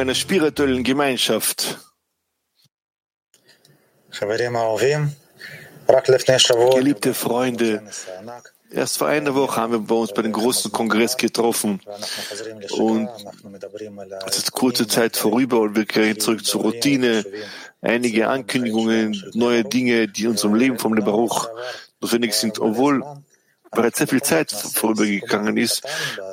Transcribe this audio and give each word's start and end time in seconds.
einer 0.00 0.14
spirituellen 0.14 0.82
Gemeinschaft. 0.82 1.78
Geliebte 6.74 7.14
Freunde, 7.14 7.82
erst 8.70 8.98
vor 8.98 9.08
einer 9.08 9.34
Woche 9.34 9.60
haben 9.60 9.72
wir 9.72 9.78
bei 9.80 9.94
uns 9.94 10.12
bei 10.12 10.22
dem 10.22 10.32
großen 10.32 10.72
Kongress 10.72 11.16
getroffen 11.16 11.80
und 12.70 13.08
es 14.26 14.38
ist 14.38 14.52
kurze 14.52 14.86
Zeit 14.86 15.16
vorüber 15.16 15.60
und 15.60 15.76
wir 15.76 15.84
gehen 15.84 16.18
zurück 16.18 16.44
zur 16.44 16.62
Routine. 16.62 17.24
Einige 17.80 18.28
Ankündigungen, 18.28 19.30
neue 19.34 19.64
Dinge, 19.64 20.08
die 20.08 20.26
unserem 20.26 20.54
Leben 20.54 20.78
vom 20.78 20.94
Baruch 20.94 21.48
notwendig 22.00 22.34
sind, 22.34 22.58
obwohl 22.58 23.02
bereits 23.70 23.98
sehr 23.98 24.08
viel 24.08 24.22
Zeit 24.22 24.50
vorübergegangen 24.52 25.56
ist, 25.56 25.82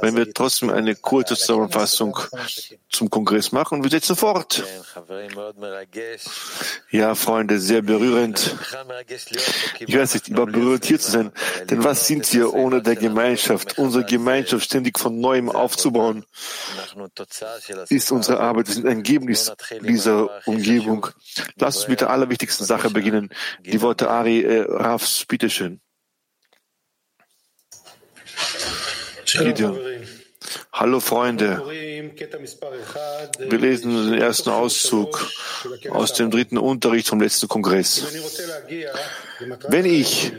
wenn 0.02 0.16
wir 0.16 0.34
trotzdem 0.34 0.70
eine 0.70 0.96
kurze 0.96 1.36
Zusammenfassung 1.36 2.18
zum 2.90 3.10
Kongress 3.10 3.52
machen. 3.52 3.84
Wir 3.84 3.92
setzen 3.92 4.16
fort. 4.16 4.64
Ja, 6.92 7.16
Freunde, 7.16 7.60
sehr 7.60 7.82
berührend. 7.82 8.56
Ich 9.80 9.96
weiß 9.96 10.14
nicht, 10.16 10.28
über 10.30 10.46
berührt 10.46 10.86
hier 10.86 11.00
zu 11.00 11.12
sein, 11.12 11.32
denn 11.70 11.84
was 11.84 12.08
sind 12.08 12.32
wir 12.34 12.54
ohne 12.54 12.82
der 12.82 12.96
Gemeinschaft? 12.96 13.78
Unsere 13.78 14.06
Gemeinschaft 14.06 14.66
ständig 14.66 14.98
von 14.98 15.20
Neuem 15.20 15.50
aufzubauen, 15.50 16.26
ist 17.90 18.12
unsere 18.12 18.40
Arbeit. 18.40 18.68
Wir 18.68 18.74
sind 18.74 18.88
ein 18.88 18.98
Ergebnis 18.98 19.52
dieser 19.82 20.30
Umgebung. 20.48 21.08
Lass 21.58 21.78
uns 21.78 21.88
mit 21.88 22.02
der 22.02 22.10
allerwichtigsten 22.10 22.66
Sache 22.66 22.90
beginnen. 22.90 23.30
Die 23.64 23.82
Worte 23.82 24.10
Ari 24.10 24.42
äh, 24.42 24.66
Rafs, 24.68 25.26
bitteschön. 25.26 25.82
Gideon. 29.26 29.78
Hallo 30.72 31.00
Freunde. 31.00 31.64
Wir 33.40 33.58
lesen 33.58 34.12
den 34.12 34.20
ersten 34.20 34.50
Auszug 34.50 35.32
aus 35.90 36.14
dem 36.14 36.32
dritten 36.32 36.58
Unterricht 36.58 37.08
vom 37.08 37.20
letzten 37.20 37.48
Kongress. 37.48 38.06
Wenn 39.68 39.86
ich 39.86 40.32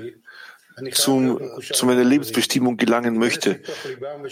zum, 0.93 1.41
zu 1.61 1.87
meiner 1.87 2.05
Lebensbestimmung 2.05 2.77
gelangen 2.77 3.19
möchte, 3.19 3.61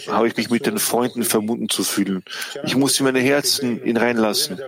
habe 0.08 0.28
ich 0.28 0.36
mich 0.36 0.50
mit 0.50 0.66
den 0.66 0.78
Freunden 0.78 1.25
verbunden 1.25 1.69
zu 1.69 1.84
fühlen. 1.84 2.22
Ich 2.64 2.77
muss 2.77 2.98
in 2.98 3.05
meine 3.05 3.20
Herzen 3.20 3.84
ihn 3.84 3.97
reinlassen, 3.97 4.61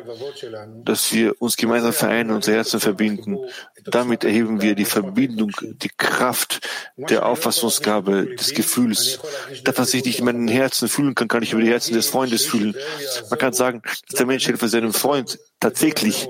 dass 0.84 1.12
wir 1.12 1.40
uns 1.40 1.56
gemeinsam 1.56 1.92
vereinen, 1.92 2.30
unsere 2.30 2.56
Herzen 2.56 2.80
verbinden. 2.80 3.38
Damit 3.84 4.24
erheben 4.24 4.60
wir 4.60 4.74
die 4.74 4.84
Verbindung, 4.84 5.52
die 5.60 5.90
Kraft 5.96 6.60
der 6.96 7.26
Auffassungsgabe, 7.26 8.36
des 8.36 8.54
Gefühls. 8.54 9.20
Das, 9.64 9.78
was 9.78 9.94
ich 9.94 10.04
nicht 10.04 10.18
in 10.18 10.24
meinen 10.24 10.48
Herzen 10.48 10.88
fühlen 10.88 11.14
kann, 11.14 11.28
kann 11.28 11.42
ich 11.42 11.52
über 11.52 11.62
die 11.62 11.70
Herzen 11.70 11.94
des 11.94 12.08
Freundes 12.08 12.44
fühlen. 12.44 12.74
Man 13.30 13.38
kann 13.38 13.52
sagen, 13.52 13.82
dass 13.82 14.18
der 14.18 14.26
Mensch 14.26 14.46
für 14.46 14.68
seinem 14.68 14.92
Freund 14.92 15.38
tatsächlich 15.60 16.28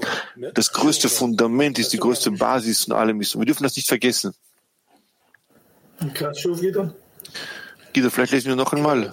das 0.54 0.72
größte 0.72 1.08
Fundament 1.08 1.78
ist, 1.78 1.92
die 1.92 1.98
größte 1.98 2.30
Basis 2.32 2.84
von 2.84 2.94
allem 2.94 3.20
ist. 3.20 3.34
Und 3.34 3.42
wir 3.42 3.46
dürfen 3.46 3.62
das 3.62 3.76
nicht 3.76 3.88
vergessen. 3.88 4.34
Guido, 7.94 8.10
vielleicht 8.10 8.32
lesen 8.32 8.48
wir 8.48 8.56
noch 8.56 8.72
einmal. 8.72 9.10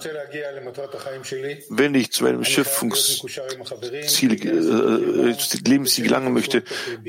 Wenn 1.70 1.94
ich 1.94 2.12
zu 2.12 2.24
meinem 2.24 2.44
Schöpfungsziel, 2.44 4.32
äh, 4.32 5.68
Lebensziel 5.68 6.04
gelangen 6.04 6.32
möchte, 6.32 6.62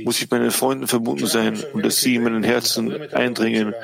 muss 0.03 0.15
ich 0.15 0.21
mit 0.21 0.31
meinen 0.31 0.51
Freunden 0.51 0.87
verbunden 0.87 1.27
sein 1.27 1.61
und 1.73 1.85
dass 1.85 1.97
sie 1.97 2.15
in 2.15 2.23
meinen 2.23 2.43
Herzen 2.43 3.13
eindringen. 3.13 3.75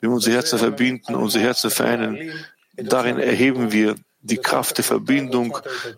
Wenn 0.00 0.10
wir 0.10 0.14
unsere 0.14 0.36
Herzen 0.36 0.58
verbinden, 0.58 1.14
unsere 1.14 1.44
Herzen 1.44 1.70
vereinen, 1.70 2.32
darin 2.76 3.18
erheben 3.18 3.72
wir 3.72 3.96
die 4.22 4.36
Kraft 4.36 4.78
der 4.78 4.84
Verbindung, 4.84 5.56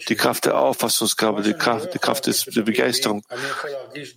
die 0.08 0.14
Kraft 0.14 0.44
der 0.44 0.58
Auffassungsgabe, 0.58 1.42
die 1.42 1.54
Kraft, 1.54 1.92
die 1.94 1.98
Kraft 1.98 2.26
des, 2.26 2.44
der 2.44 2.62
Begeisterung. 2.62 3.24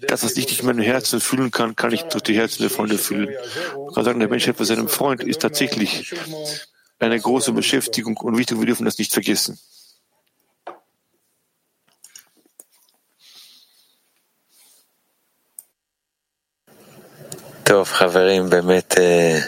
Das, 0.02 0.24
was 0.24 0.38
ich 0.38 0.48
nicht 0.48 0.60
in 0.60 0.68
meinem 0.68 0.84
Herzen 0.84 1.20
fühlen 1.20 1.52
kann, 1.52 1.76
kann 1.76 1.92
ich 1.92 2.04
durch 2.04 2.24
die 2.24 2.36
Herzen 2.36 2.62
der 2.62 2.70
Freunde 2.70 2.98
fühlen. 2.98 3.30
Man 3.76 3.94
kann 3.94 4.06
sagen, 4.06 4.20
der 4.20 4.30
Mensch 4.30 4.46
für 4.46 4.66
seinem 4.66 4.88
Freund 4.88 5.24
ist 5.24 5.42
tatsächlich 5.42 6.14
eine 7.00 7.20
große 7.20 7.52
Beschäftigung 7.52 8.18
und 8.18 8.38
wichtig, 8.38 8.60
wir 8.60 8.66
dürfen 8.66 8.86
das 8.86 8.98
nicht 8.98 9.12
vergessen. 9.12 9.60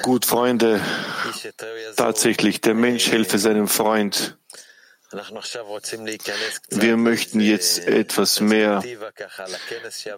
Gut, 0.02 0.26
Freunde, 0.26 0.82
tatsächlich, 1.96 2.60
der 2.62 2.74
Mensch 2.74 3.12
helfe 3.12 3.38
seinem 3.38 3.68
Freund. 3.68 4.37
Wir 5.12 6.98
möchten 6.98 7.40
jetzt 7.40 7.88
etwas 7.88 8.42
mehr 8.42 8.84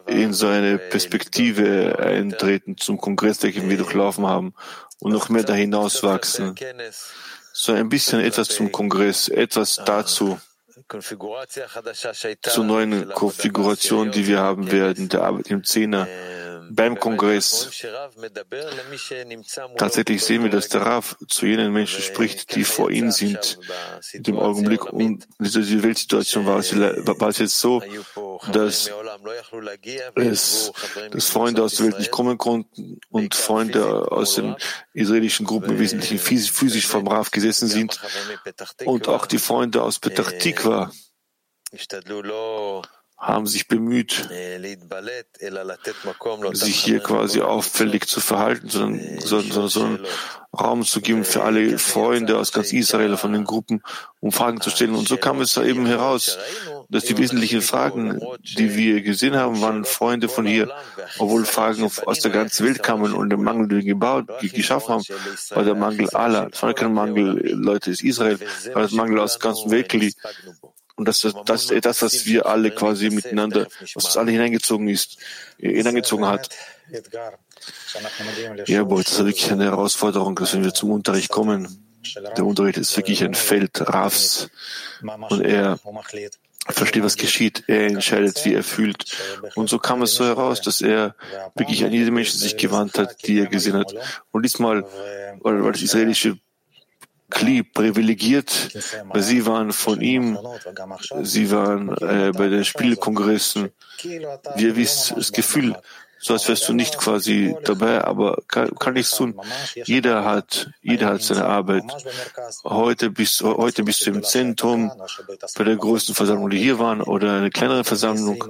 in 0.07 0.33
so 0.33 0.47
eine 0.47 0.77
Perspektive 0.79 1.99
eintreten 1.99 2.75
zum 2.77 2.97
Kongress, 2.97 3.37
den 3.37 3.69
wir 3.69 3.77
durchlaufen 3.77 4.25
haben 4.25 4.55
und 4.99 5.13
noch 5.13 5.29
mehr 5.29 5.43
dahin 5.43 5.75
auswachsen. 5.75 6.55
So 7.53 7.73
ein 7.73 7.89
bisschen 7.89 8.21
etwas 8.21 8.49
zum 8.49 8.71
Kongress, 8.71 9.27
etwas 9.27 9.75
dazu, 9.75 10.39
zur 12.41 12.63
neuen 12.63 13.09
Konfiguration, 13.09 14.11
die 14.11 14.27
wir 14.27 14.39
haben 14.39 14.71
werden, 14.71 15.09
der 15.09 15.23
Arbeit 15.23 15.51
im 15.51 15.63
Zehner 15.63 16.07
beim 16.69 16.99
Kongress. 16.99 17.69
Tatsächlich 19.77 20.23
sehen 20.23 20.43
wir, 20.43 20.49
dass 20.49 20.69
der 20.69 20.81
Rav 20.81 21.17
zu 21.27 21.45
jenen 21.45 21.73
Menschen 21.73 22.01
spricht, 22.01 22.55
die 22.55 22.63
vor 22.63 22.91
ihm 22.91 23.11
sind. 23.11 23.59
In 24.13 24.23
dem 24.23 24.39
Augenblick 24.39 24.85
und 24.85 25.27
diese 25.39 25.83
Weltsituation 25.83 26.45
war 26.45 26.59
es, 26.59 27.37
jetzt 27.37 27.59
so, 27.59 27.81
dass 28.51 28.89
es, 30.15 30.71
dass 31.11 31.29
Freunde 31.29 31.63
aus 31.63 31.75
der 31.75 31.87
Welt 31.87 31.99
nicht 31.99 32.11
kommen 32.11 32.37
konnten 32.37 32.99
und 33.09 33.35
Freunde 33.35 34.11
aus 34.11 34.35
den 34.35 34.55
israelischen 34.93 35.45
Gruppen 35.45 35.71
im 35.71 35.79
Wesentlichen 35.79 36.19
physisch 36.19 36.87
vom 36.87 37.07
Rav 37.07 37.31
gesessen 37.31 37.67
sind 37.67 37.99
und 38.85 39.07
auch 39.07 39.25
die 39.25 39.39
Freunde 39.39 39.81
aus 39.81 39.99
Petach 39.99 40.31
Tikva 40.31 40.91
haben 43.19 43.47
sich 43.47 43.67
bemüht, 43.67 44.29
sich 46.53 46.75
hier 46.75 46.99
quasi 47.01 47.41
auffällig 47.41 48.07
zu 48.07 48.21
verhalten, 48.21 48.69
sondern, 48.69 49.19
sondern, 49.19 49.67
sondern 49.67 50.05
Raum 50.57 50.83
zu 50.83 51.01
geben 51.01 51.25
für 51.25 51.43
alle 51.43 51.77
Freunde 51.77 52.37
aus 52.37 52.53
ganz 52.53 52.71
Israel, 52.71 53.17
von 53.17 53.33
den 53.33 53.43
Gruppen, 53.43 53.83
um 54.21 54.31
Fragen 54.31 54.61
zu 54.61 54.69
stellen. 54.69 54.95
Und 54.95 55.07
so 55.07 55.17
kam 55.17 55.41
es 55.41 55.57
eben 55.57 55.85
heraus, 55.85 56.39
dass 56.89 57.03
die 57.03 57.17
wesentlichen 57.17 57.61
Fragen, 57.61 58.19
die 58.41 58.75
wir 58.75 59.01
gesehen 59.01 59.35
haben, 59.35 59.61
waren 59.61 59.83
Freunde 59.83 60.29
von 60.29 60.45
hier, 60.45 60.73
obwohl 61.19 61.45
Fragen 61.45 61.83
aus 62.05 62.19
der 62.19 62.31
ganzen 62.31 62.65
Welt 62.65 62.81
kamen 62.81 63.13
und 63.13 63.29
der 63.29 63.37
Mangel, 63.37 63.67
den 63.67 63.79
wir 63.79 63.85
gebaut, 63.85 64.25
geschaffen 64.41 64.95
haben, 64.95 65.03
war 65.49 65.63
der 65.63 65.75
Mangel 65.75 66.09
aller. 66.11 66.49
Es 66.51 66.63
war 66.63 66.73
kein 66.73 66.93
Mangel, 66.93 67.53
Leute, 67.53 67.91
ist 67.91 68.03
Israel, 68.03 68.39
war 68.73 68.81
das 68.81 68.93
Mangel 68.93 69.19
aus 69.19 69.37
der 69.37 69.41
ganzen 69.41 69.69
Welt. 69.71 69.89
Und 70.99 71.07
das, 71.07 71.25
das 71.45 71.71
ist 71.71 71.85
das, 71.85 72.01
was 72.01 72.25
wir 72.25 72.45
alle 72.45 72.71
quasi 72.71 73.09
miteinander, 73.09 73.67
was 73.93 74.03
uns 74.03 74.17
alle 74.17 74.31
hineingezogen 74.33 74.89
ist, 74.89 75.17
hineingezogen 75.57 76.27
hat. 76.27 76.49
Ja, 78.65 78.81
aber 78.81 79.01
das 79.01 79.13
ist 79.13 79.19
wirklich 79.19 79.49
eine 79.49 79.63
Herausforderung, 79.63 80.35
dass 80.35 80.53
wenn 80.53 80.65
wir 80.65 80.73
zum 80.73 80.91
Unterricht 80.91 81.29
kommen, 81.29 81.85
der 82.35 82.45
Unterricht 82.45 82.77
ist 82.77 82.97
wirklich 82.97 83.23
ein 83.23 83.33
Feld 83.33 83.79
Rafs 83.79 84.49
und 85.29 85.41
er 85.41 85.79
versteht, 86.67 87.03
was 87.03 87.15
geschieht. 87.15 87.63
Er 87.67 87.87
entscheidet, 87.87 88.43
wie 88.43 88.53
er 88.53 88.63
fühlt. 88.65 89.05
Und 89.55 89.69
so 89.69 89.79
kam 89.79 90.01
es 90.01 90.15
so 90.15 90.25
heraus, 90.25 90.59
dass 90.59 90.81
er 90.81 91.15
wirklich 91.55 91.85
an 91.85 91.93
jede 91.93 92.11
Menschen 92.11 92.39
sich 92.39 92.57
gewandt 92.57 92.97
hat, 92.97 93.25
die 93.25 93.39
er 93.39 93.45
gesehen 93.45 93.77
hat. 93.77 93.95
Und 94.31 94.43
diesmal, 94.43 94.83
weil 95.39 95.71
das 95.71 95.81
israelische 95.81 96.37
Kli 97.29 97.63
privilegiert, 97.63 98.69
weil 99.09 99.21
sie 99.21 99.45
waren 99.45 99.71
von 99.71 100.01
ihm, 100.01 100.37
sie 101.21 101.51
waren 101.51 101.89
äh, 101.97 102.31
bei 102.35 102.47
den 102.49 102.65
Spielkongressen. 102.65 103.69
Wie 104.03 104.63
ihr 104.63 104.75
wisst, 104.75 105.13
das 105.15 105.31
Gefühl, 105.31 105.75
so 106.21 106.33
als 106.33 106.47
wärst 106.49 106.67
du 106.67 106.73
nicht 106.73 106.97
quasi 106.97 107.55
dabei, 107.63 108.03
aber 108.03 108.41
kann, 108.47 108.75
kann 108.75 108.95
tun. 108.95 109.39
Jeder 109.85 110.25
hat, 110.25 110.69
jeder 110.81 111.07
hat 111.07 111.21
seine 111.21 111.45
Arbeit. 111.45 111.83
Heute 112.65 113.09
bist, 113.09 113.41
heute 113.41 113.83
bist 113.83 114.05
du 114.05 114.11
im 114.11 114.23
Zentrum 114.23 114.91
bei 115.57 115.63
der 115.63 115.77
größten 115.77 116.13
Versammlung, 116.13 116.49
die 116.49 116.59
hier 116.59 116.77
waren, 116.77 117.01
oder 117.01 117.37
eine 117.37 117.49
kleinere 117.49 117.85
Versammlung, 117.85 118.43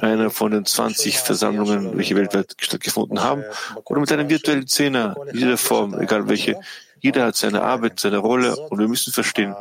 eine 0.00 0.30
von 0.30 0.52
den 0.52 0.64
20 0.64 1.18
Versammlungen, 1.18 1.96
welche 1.98 2.16
weltweit 2.16 2.54
stattgefunden 2.58 3.22
haben, 3.22 3.44
oder 3.84 4.00
mit 4.00 4.10
einem 4.10 4.30
virtuellen 4.30 4.66
Zehner, 4.66 5.16
jeder 5.32 5.58
Form, 5.58 6.00
egal 6.00 6.28
welche. 6.28 6.58
Jeder 7.00 7.26
hat 7.26 7.36
seine 7.36 7.62
Arbeit, 7.62 8.00
seine 8.00 8.18
Rolle 8.18 8.56
und 8.56 8.78
wir 8.78 8.88
müssen 8.88 9.12
verstehen, 9.12 9.54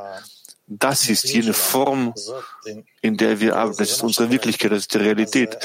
das 0.68 1.10
ist 1.10 1.24
jene 1.24 1.54
Form, 1.54 2.14
in 3.02 3.18
der 3.18 3.40
wir 3.40 3.56
arbeiten. 3.56 3.80
Das 3.80 3.90
ist 3.90 4.04
unsere 4.04 4.30
Wirklichkeit, 4.30 4.72
das 4.72 4.82
ist 4.82 4.94
die 4.94 5.00
Realität. 5.00 5.58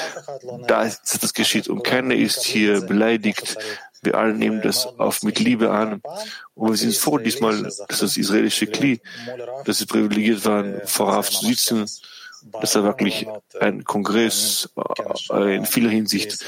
Da 0.67 0.83
ist 0.83 1.23
das 1.23 1.35
geschieht 1.35 1.69
und 1.69 1.85
keiner 1.85 2.15
ist 2.15 2.43
hier 2.43 2.81
beleidigt. 2.81 3.59
Wir 4.03 4.15
alle 4.15 4.33
nehmen 4.33 4.63
das 4.63 4.87
auf 4.99 5.23
mit 5.23 5.39
Liebe 5.41 5.71
an. 5.71 6.01
Und 6.55 6.71
wir 6.71 6.77
sind 6.77 6.97
froh 6.97 7.19
diesmal, 7.19 7.63
dass 7.63 7.99
das 8.01 8.17
israelische 8.17 8.67
Kli, 8.67 9.01
dass 9.67 9.79
sie 9.79 9.87
privilegiert 9.87 10.45
waren, 10.47 10.81
vorauf 10.87 11.31
zu 11.31 11.45
sitzen 11.45 11.87
Das 12.61 12.75
war 12.75 12.85
wirklich 12.85 13.27
ein 13.61 13.85
Kongress 13.85 14.69
äh, 15.31 15.57
in 15.57 15.65
vieler 15.65 15.91
Hinsicht, 15.91 16.45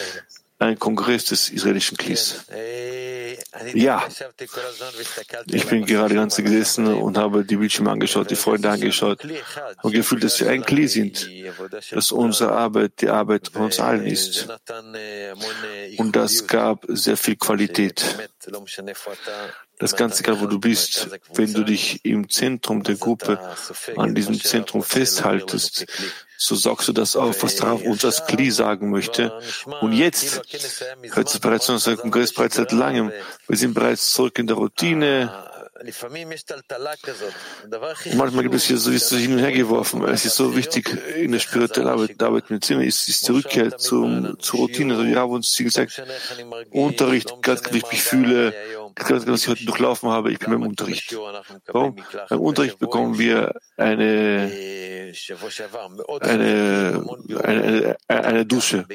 ein 0.59 0.79
Kongress 0.79 1.27
des 1.27 1.51
israelischen 1.51 1.97
Klis. 1.97 2.45
Ja, 3.75 4.07
ich 5.47 5.67
bin 5.67 5.85
gerade 5.85 6.15
ganz 6.15 6.37
gesessen 6.37 6.87
und 6.87 7.19
habe 7.19 7.45
die 7.45 7.57
Bildschirme 7.57 7.91
angeschaut, 7.91 8.31
die 8.31 8.37
Freunde 8.37 8.71
angeschaut, 8.71 9.23
habe 9.79 9.91
gefühlt, 9.93 10.25
dass 10.25 10.41
wir 10.41 10.51
ein 10.51 10.63
Kli 10.63 10.89
sind, 10.89 11.29
dass 11.91 12.13
unsere 12.13 12.53
Arbeit 12.53 13.01
die 13.01 13.09
Arbeit 13.09 13.49
von 13.53 13.63
uns 13.63 13.81
allen 13.81 14.07
ist. 14.07 14.49
Und 15.99 16.17
das 16.17 16.47
gab 16.47 16.85
sehr 16.89 17.17
viel 17.17 17.37
Qualität. 17.37 18.17
Das 19.79 19.95
Ganze, 19.95 20.23
egal 20.23 20.41
wo 20.41 20.47
du 20.47 20.59
bist, 20.59 21.09
wenn 21.35 21.53
du 21.53 21.63
dich 21.63 22.05
im 22.05 22.31
Zentrum 22.31 22.83
der 22.83 22.97
Gruppe 22.97 23.39
an 23.97 24.15
diesem 24.15 24.41
Zentrum 24.41 24.83
festhaltest, 24.83 25.87
so 26.39 26.55
sagst 26.55 26.89
du 26.89 26.93
das 26.93 27.17
auf, 27.17 27.43
was 27.43 27.63
Rav 27.63 27.83
uns 27.83 28.05
als 28.05 28.27
Kli 28.27 28.51
sagen 28.51 28.91
möchte. 28.91 29.39
Und 29.81 29.93
jetzt 29.93 30.43
hört 31.13 31.29
es 31.29 31.39
bereits 31.39 31.69
unser 31.69 31.97
Kongress 31.97 32.33
bereits 32.33 32.57
seit 32.57 32.73
langem. 32.73 33.13
Wir 33.49 33.57
sind 33.57 33.75
bereits 33.75 34.13
zurück 34.13 34.39
in 34.39 34.47
der 34.47 34.57
Routine. 34.57 35.31
Manchmal 38.15 38.43
gibt 38.45 38.55
es 38.55 38.65
hier 38.65 38.79
so 38.79 38.91
wie 38.91 38.97
es 38.97 39.11
hin 39.11 39.35
und 39.35 39.39
her 39.41 39.53
geworfen. 39.53 40.03
Es 40.05 40.25
ist 40.25 40.37
so 40.37 40.57
wichtig 40.57 40.89
in 41.17 41.33
der 41.33 41.39
spirituellen 41.39 41.89
Arbeit, 41.89 42.21
der 42.21 42.29
Arbeit 42.29 42.51
mit 42.51 42.65
Zimmer 42.65 42.85
ist, 42.85 43.09
ist 43.09 43.29
die 43.29 43.33
Rückkehr 43.33 43.77
zum, 43.77 44.39
zur 44.41 44.61
Routine. 44.61 44.97
So 44.97 45.05
wie 45.05 45.13
Rav 45.13 45.31
uns 45.31 45.55
gesagt, 45.55 46.03
Unterricht, 46.71 47.31
ganz 47.43 47.63
wie 47.73 47.79
ich 47.79 47.91
mich 47.91 48.03
fühle, 48.03 48.55
ganz, 48.97 49.27
was 49.27 49.43
ich 49.43 49.49
heute 49.49 49.65
durchlaufen 49.65 50.09
habe, 50.11 50.33
ich 50.33 50.39
bin 50.39 50.51
beim 50.51 50.63
Unterricht. 50.63 51.17
Warum? 51.67 51.97
Beim 52.29 52.41
Unterricht 52.41 52.79
bekommen 52.79 53.19
wir 53.19 53.55
eine, 53.77 54.51
eine, 56.21 57.05
eine, 57.45 57.97
eine 58.09 58.47
Dusche 58.47 58.87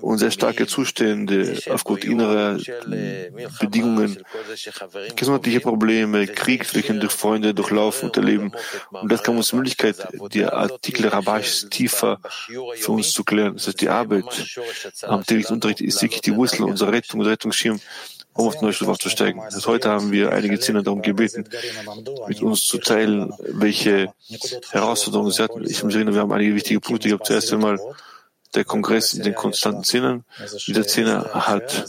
und 0.00 0.18
sehr 0.18 0.30
starke 0.30 0.66
Zustände 0.66 1.58
aufgrund 1.68 2.04
innerer 2.04 2.58
Bedingungen, 3.60 4.22
gesundheitliche 5.16 5.60
Probleme, 5.60 6.26
Krieg, 6.26 6.72
welchen 6.74 7.00
durch 7.00 7.12
Freunde 7.12 7.54
durchlaufen 7.54 8.08
und 8.08 8.16
erleben. 8.16 8.52
Und 8.90 9.10
das 9.10 9.22
kann 9.22 9.36
uns 9.36 9.50
die 9.50 9.56
Möglichkeit, 9.56 9.96
die 10.32 10.44
Artikel 10.44 11.08
Rabash 11.08 11.66
tiefer 11.70 12.20
für 12.76 12.92
uns 12.92 13.12
zu 13.12 13.24
klären. 13.24 13.54
Das 13.54 13.66
heißt, 13.66 13.80
die 13.80 13.88
Arbeit 13.88 14.24
am 15.02 15.24
täglichen 15.24 15.54
Unterricht 15.54 15.80
ist 15.80 16.00
wirklich 16.02 16.20
die 16.20 16.34
Wurzel 16.34 16.64
unserer 16.64 16.92
Rettung, 16.92 17.20
unser 17.20 17.32
Rettungsschirm 17.32 17.80
um 18.38 18.46
auf 18.46 18.56
den 18.56 18.66
Neuschlaf 18.66 18.88
aufzusteigen. 18.88 19.40
Also 19.40 19.68
heute 19.68 19.90
haben 19.90 20.12
wir 20.12 20.32
einige 20.32 20.60
Zehner 20.60 20.82
darum 20.82 21.02
gebeten, 21.02 21.44
mit 22.28 22.40
uns 22.40 22.66
zu 22.66 22.78
teilen, 22.78 23.32
welche 23.40 24.12
Herausforderungen 24.70 25.32
sie 25.32 25.42
hatten. 25.42 25.64
Ich 25.64 25.82
muss 25.82 25.94
erinnern, 25.94 26.14
wir 26.14 26.20
haben 26.20 26.30
einige 26.32 26.54
wichtige 26.54 26.78
Punkte 26.78 27.08
gehabt. 27.08 27.26
Zuerst 27.26 27.52
einmal 27.52 27.80
der 28.54 28.64
Kongress 28.64 29.14
in 29.14 29.22
den 29.22 29.34
konstanten 29.34 29.84
Zehnern. 29.84 30.24
Jeder 30.58 30.86
Zehner 30.86 31.30
hat 31.34 31.84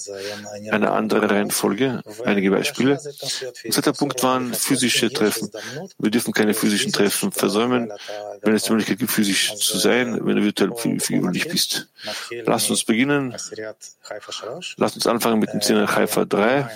eine 0.71 0.91
andere 0.91 1.29
Reihenfolge, 1.29 2.01
einige 2.25 2.51
Beispiele. 2.51 3.00
Und 3.63 3.73
zweiter 3.73 3.94
Punkt 3.94 4.21
waren 4.23 4.53
physische 4.53 5.11
Treffen. 5.11 5.50
Wir 5.97 6.11
dürfen 6.11 6.33
keine 6.33 6.53
physischen 6.53 6.91
Treffen 6.91 7.31
versäumen, 7.31 7.91
wenn 8.41 8.56
es 8.56 8.63
die 8.63 8.71
Möglichkeit 8.71 9.00
gibt, 9.00 9.11
physisch 9.11 9.56
zu 9.56 9.77
sein, 9.77 10.25
wenn 10.25 10.35
du 10.35 10.44
virtuell 10.44 10.71
üblich 11.09 11.47
bist. 11.47 11.88
Lass 12.45 12.69
uns 12.69 12.83
beginnen. 12.83 13.35
Lass 14.77 14.95
uns 14.95 15.07
anfangen 15.07 15.39
mit 15.39 15.53
dem 15.53 15.62
Zehner 15.62 15.95
Haifa 15.95 16.25
3. 16.25 16.69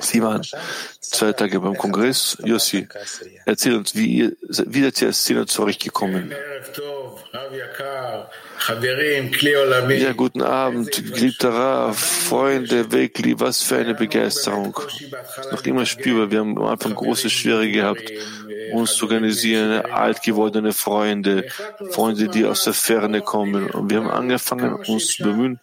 Sie 0.00 0.22
waren 0.22 0.42
zwei 1.00 1.32
Tage 1.32 1.60
beim 1.60 1.76
Kongress. 1.76 2.36
Yossi, 2.44 2.88
erzähl 3.44 3.76
uns, 3.76 3.94
wie, 3.94 4.06
ihr, 4.06 4.32
wie 4.40 4.82
seid 4.82 5.02
ihr 5.02 5.08
als 5.08 5.22
Zehner 5.24 5.46
zu 5.46 5.62
euch 5.64 5.78
gekommen? 5.78 6.32
Ja, 9.90 10.12
guten 10.12 10.42
Abend, 10.42 10.90
geliebter 11.12 11.50
Rav, 11.50 11.98
Freunde, 11.98 12.92
Wegli, 12.92 13.38
was 13.38 13.62
für 13.62 13.76
eine 13.76 13.94
Begeisterung. 13.94 14.74
Noch 15.50 15.64
immer 15.64 15.84
spürbar, 15.84 16.30
wir 16.30 16.40
haben 16.40 16.56
am 16.56 16.64
Anfang 16.64 16.94
große 16.94 17.28
Schwere 17.28 17.70
gehabt, 17.70 18.10
uns 18.72 18.94
zu 18.94 19.04
organisieren, 19.04 19.84
alt 19.86 20.22
gewordene 20.22 20.72
Freunde, 20.72 21.46
Freunde, 21.90 22.28
die 22.28 22.46
aus 22.46 22.64
der 22.64 22.72
Ferne 22.72 23.20
kommen. 23.20 23.70
Und 23.70 23.90
wir 23.90 23.98
haben 23.98 24.10
angefangen, 24.10 24.74
uns 24.74 25.08
zu 25.08 25.24
bemühen, 25.24 25.60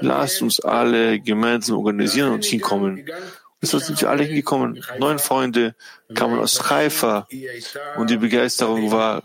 lasst 0.00 0.40
uns 0.40 0.60
alle 0.60 1.18
gemeinsam 1.20 1.76
organisieren 1.76 2.32
und 2.32 2.44
hinkommen. 2.44 3.04
So 3.64 3.78
sind 3.78 4.00
wir 4.00 4.10
alle 4.10 4.24
hingekommen. 4.24 4.84
Neun 4.98 5.18
Freunde 5.18 5.74
kamen 6.14 6.38
aus 6.38 6.70
Haifa 6.70 7.26
und 7.96 8.10
die 8.10 8.16
Begeisterung 8.16 8.90
war 8.90 9.22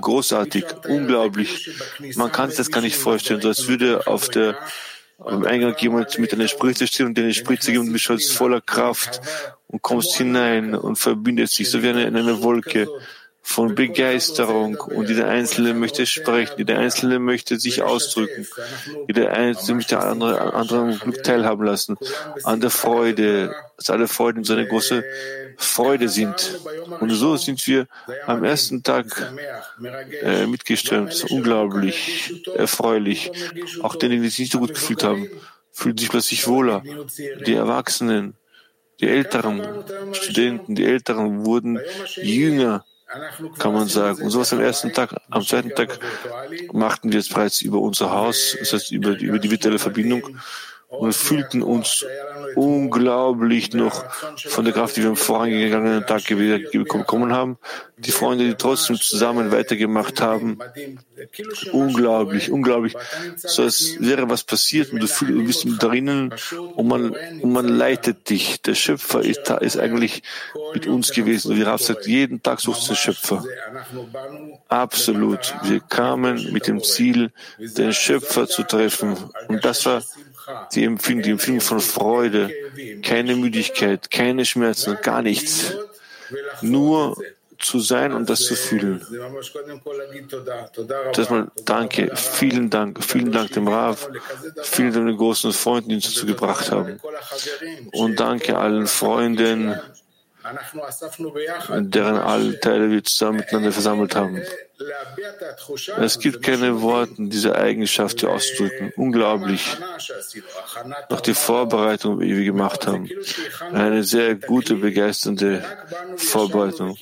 großartig, 0.00 0.64
unglaublich. 0.88 1.70
Man 2.16 2.32
kann 2.32 2.50
sich 2.50 2.58
das 2.58 2.70
gar 2.70 2.80
nicht 2.80 2.96
vorstellen, 2.96 3.40
so 3.40 3.48
als 3.48 3.68
würde 3.68 4.06
auf 4.06 4.28
der 4.28 4.56
am 5.18 5.44
Eingang 5.44 5.76
jemand 5.78 6.18
mit 6.18 6.32
einer 6.32 6.48
Spritze 6.48 6.86
stehen 6.86 7.06
und 7.06 7.18
dir 7.18 7.24
eine 7.24 7.34
Spritze 7.34 7.72
geben 7.72 7.86
und 7.86 7.92
bist 7.92 8.04
stolz 8.04 8.30
voller 8.30 8.60
Kraft 8.60 9.20
und 9.66 9.82
kommst 9.82 10.16
hinein 10.16 10.74
und 10.74 10.96
verbindet 10.96 11.50
sich 11.50 11.68
so 11.68 11.82
wie 11.82 11.90
eine, 11.90 12.06
eine 12.06 12.42
Wolke 12.42 12.88
von 13.42 13.74
Begeisterung. 13.74 14.76
Und 14.76 15.08
jeder 15.08 15.28
Einzelne 15.28 15.74
möchte 15.74 16.06
sprechen, 16.06 16.54
jeder 16.58 16.78
Einzelne 16.78 17.18
möchte 17.18 17.58
sich 17.58 17.82
ausdrücken, 17.82 18.46
jeder 19.08 19.32
Einzelne 19.32 19.76
möchte 19.76 19.98
andere, 19.98 20.54
anderen 20.54 20.98
Glück 20.98 21.22
teilhaben 21.24 21.64
lassen, 21.64 21.96
an 22.44 22.60
der 22.60 22.70
Freude, 22.70 23.54
dass 23.76 23.90
alle 23.90 24.08
Freuden 24.08 24.44
so 24.44 24.52
eine 24.52 24.66
große 24.66 25.04
Freude 25.56 26.08
sind. 26.08 26.60
Und 27.00 27.10
so 27.10 27.36
sind 27.36 27.66
wir 27.66 27.86
am 28.26 28.44
ersten 28.44 28.82
Tag 28.82 29.32
äh, 30.22 30.46
mitgeströmt, 30.46 31.24
unglaublich 31.30 32.46
erfreulich. 32.54 33.32
Auch 33.82 33.96
diejenigen, 33.96 34.22
die 34.22 34.28
sich 34.28 34.38
nicht 34.40 34.52
so 34.52 34.58
gut 34.58 34.74
gefühlt 34.74 35.02
haben, 35.02 35.28
fühlen 35.72 35.98
sich 35.98 36.08
plötzlich 36.08 36.46
wohler. 36.46 36.82
Die 37.46 37.54
Erwachsenen, 37.54 38.34
die 39.00 39.08
älteren 39.08 39.84
Studenten, 40.12 40.74
die 40.74 40.84
Älteren 40.84 41.44
wurden 41.44 41.80
jünger 42.16 42.84
kann 43.58 43.72
man 43.72 43.88
sagen. 43.88 44.22
Und 44.22 44.30
sowas 44.30 44.52
am 44.52 44.60
ersten 44.60 44.92
Tag. 44.92 45.14
Am 45.30 45.42
zweiten 45.42 45.70
Tag 45.70 45.98
machten 46.72 47.12
wir 47.12 47.18
es 47.18 47.28
bereits 47.28 47.60
über 47.62 47.80
unser 47.80 48.10
Haus, 48.10 48.56
das 48.58 48.72
heißt 48.72 48.92
über 48.92 49.14
die, 49.14 49.26
über 49.26 49.38
die 49.38 49.50
virtuelle 49.50 49.78
Verbindung 49.78 50.38
wir 50.90 51.12
fühlten 51.12 51.62
uns 51.62 52.04
unglaublich 52.56 53.72
noch 53.72 54.04
von 54.48 54.64
der 54.64 54.74
Kraft, 54.74 54.96
die 54.96 55.02
wir 55.02 55.10
am 55.10 55.16
vorangegangenen 55.16 56.04
Tag 56.04 56.26
bekommen 56.26 57.32
haben. 57.32 57.58
Die 57.98 58.10
Freunde, 58.10 58.46
die 58.46 58.54
trotzdem 58.54 58.96
zusammen 58.96 59.52
weitergemacht 59.52 60.20
haben, 60.20 60.58
unglaublich, 61.72 62.50
unglaublich. 62.50 62.94
So 63.36 63.62
als 63.62 63.96
wäre 64.00 64.28
was 64.30 64.42
passiert 64.42 64.92
und 64.92 65.00
du, 65.00 65.06
fühlst, 65.06 65.34
du 65.34 65.44
bist 65.44 65.82
drinnen 65.82 66.34
und 66.74 66.88
man, 66.88 67.10
und 67.10 67.52
man 67.52 67.68
leitet 67.68 68.28
dich. 68.28 68.62
Der 68.62 68.74
Schöpfer 68.74 69.20
ist, 69.20 69.42
da, 69.44 69.58
ist 69.58 69.78
eigentlich 69.78 70.22
mit 70.74 70.86
uns 70.86 71.12
gewesen. 71.12 71.52
Und 71.52 71.58
wie 71.58 71.62
Rav 71.62 71.80
sagt, 71.80 72.06
jeden 72.06 72.42
Tag 72.42 72.60
sucht 72.60 72.88
den 72.88 72.96
Schöpfer. 72.96 73.44
Absolut. 74.68 75.54
Wir 75.64 75.80
kamen 75.80 76.52
mit 76.52 76.66
dem 76.66 76.82
Ziel, 76.82 77.32
den 77.58 77.92
Schöpfer 77.92 78.48
zu 78.48 78.64
treffen. 78.64 79.16
Und 79.48 79.64
das 79.64 79.84
war 79.86 80.02
die 80.72 80.79
empfinden, 80.84 81.22
die 81.22 81.30
empfinden 81.30 81.60
von 81.60 81.80
Freude, 81.80 82.50
keine 83.02 83.36
Müdigkeit, 83.36 84.10
keine 84.10 84.44
Schmerzen, 84.44 84.98
gar 85.02 85.22
nichts. 85.22 85.74
Nur 86.62 87.16
zu 87.60 87.78
sein 87.78 88.12
und 88.12 88.28
das 88.30 88.40
zu 88.40 88.54
fühlen. 88.54 89.04
Das 91.12 91.30
mal 91.30 91.50
danke, 91.64 92.10
vielen 92.16 92.70
Dank, 92.70 93.04
vielen 93.04 93.32
Dank 93.32 93.52
dem 93.52 93.68
Rav, 93.68 94.08
vielen 94.62 94.92
Dank 94.92 95.06
den 95.06 95.16
großen 95.16 95.52
Freunden, 95.52 95.90
die 95.90 95.94
uns 95.96 96.06
dazu 96.06 96.26
gebracht 96.26 96.70
haben. 96.70 96.98
Und 97.92 98.18
danke 98.18 98.58
allen 98.58 98.86
Freunden, 98.86 99.78
deren 101.80 102.16
alle 102.16 102.58
Teile 102.60 102.90
wir 102.90 103.04
zusammen 103.04 103.38
miteinander 103.38 103.72
versammelt 103.72 104.14
haben. 104.14 104.42
Es 105.98 106.18
gibt 106.18 106.42
keine 106.42 106.80
Worte, 106.80 107.14
diese 107.18 107.54
Eigenschaft 107.56 108.20
hier 108.20 108.30
auszudrücken. 108.30 108.92
Unglaublich. 108.96 109.76
Noch 111.10 111.20
die 111.20 111.34
Vorbereitung, 111.34 112.20
die 112.20 112.36
wir 112.36 112.44
gemacht 112.44 112.86
haben. 112.86 113.10
Eine 113.72 114.02
sehr 114.04 114.36
gute, 114.36 114.76
begeisternde 114.76 115.62
Vorbereitung. 116.16 116.96